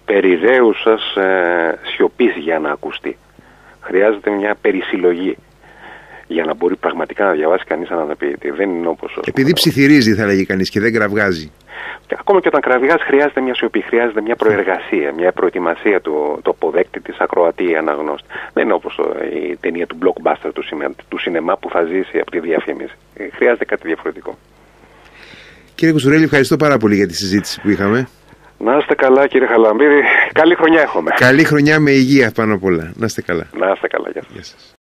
περιραίουσας 0.04 1.16
ε, 1.16 1.78
σιωπής 1.82 2.36
για 2.36 2.58
να 2.58 2.70
ακουστεί. 2.70 3.16
Χρειάζεται 3.80 4.30
μια 4.30 4.56
περισυλλογή 4.60 5.36
για 6.28 6.44
να 6.44 6.54
μπορεί 6.54 6.76
πραγματικά 6.76 7.24
να 7.24 7.32
διαβάσει 7.32 7.64
κανείς 7.64 7.88
έναν 7.90 8.14
ποιητή. 8.18 8.50
Δεν 8.50 8.70
είναι 8.70 8.86
όπως... 8.88 9.10
ας 9.10 9.16
Επειδή 9.26 9.42
πούμε, 9.42 9.52
ψιθυρίζει, 9.52 10.14
θα 10.14 10.26
λέγει 10.26 10.44
κανείς, 10.46 10.70
και 10.70 10.80
δεν 10.80 10.92
κραυγάζει. 10.92 11.50
και 12.06 12.16
ακόμα 12.18 12.40
και 12.40 12.48
όταν 12.48 12.60
κραυγάς 12.60 13.02
χρειάζεται 13.02 13.40
μια 13.40 13.54
σιωπή, 13.54 13.80
χρειάζεται 13.80 14.20
μια 14.20 14.36
προεργασία, 14.36 15.12
μια 15.16 15.32
προετοιμασία 15.32 16.00
του, 16.00 16.40
του 16.44 16.50
αποδέκτη 16.50 17.00
της 17.00 17.18
ακροατή 17.18 17.70
ή 17.70 17.76
αναγνώστη. 17.76 18.28
Δεν 18.52 18.64
είναι 18.64 18.72
όπως 18.72 18.94
το- 18.94 19.14
η 19.50 19.56
ταινία 19.60 19.86
του 19.86 19.98
blockbuster 20.02 20.50
του, 20.54 20.62
σινε, 20.62 20.88
του 21.08 21.18
σινεμά 21.18 21.56
που 21.58 21.68
θα 21.70 21.82
ζήσει 21.84 22.18
από 22.18 22.30
τη 22.30 22.40
διαφήμιση. 22.40 22.94
Ε, 23.14 23.24
Χρειάζεται 23.36 23.64
κάτι 23.64 23.86
διαφορετικό. 23.86 24.38
Κύριε 25.74 25.92
Κουσουρέλη, 25.92 26.24
ευχαριστώ 26.24 26.56
πάρα 26.56 26.78
πολύ 26.78 26.94
για 26.94 27.06
τη 27.06 27.14
συζήτηση 27.14 27.60
που 27.60 27.70
είχαμε. 27.70 28.08
Να 28.58 28.76
είστε 28.76 28.94
καλά 28.94 29.26
κύριε 29.26 29.46
Χαλαμπίδη. 29.46 30.00
Καλή 30.32 30.54
χρονιά 30.54 30.80
έχουμε. 30.80 31.10
Καλή 31.16 31.44
χρονιά 31.44 31.80
με 31.80 31.90
υγεία 31.90 32.30
πάνω 32.34 32.54
απ' 32.54 32.64
όλα. 32.64 32.92
Να 32.96 33.06
είστε 33.06 33.22
καλά. 33.22 33.46
Να 33.58 33.70
είστε 33.74 33.86
καλά. 33.88 34.08
Γεια 34.12 34.22
σας. 34.22 34.32
Γεια 34.32 34.42
σας. 34.44 34.76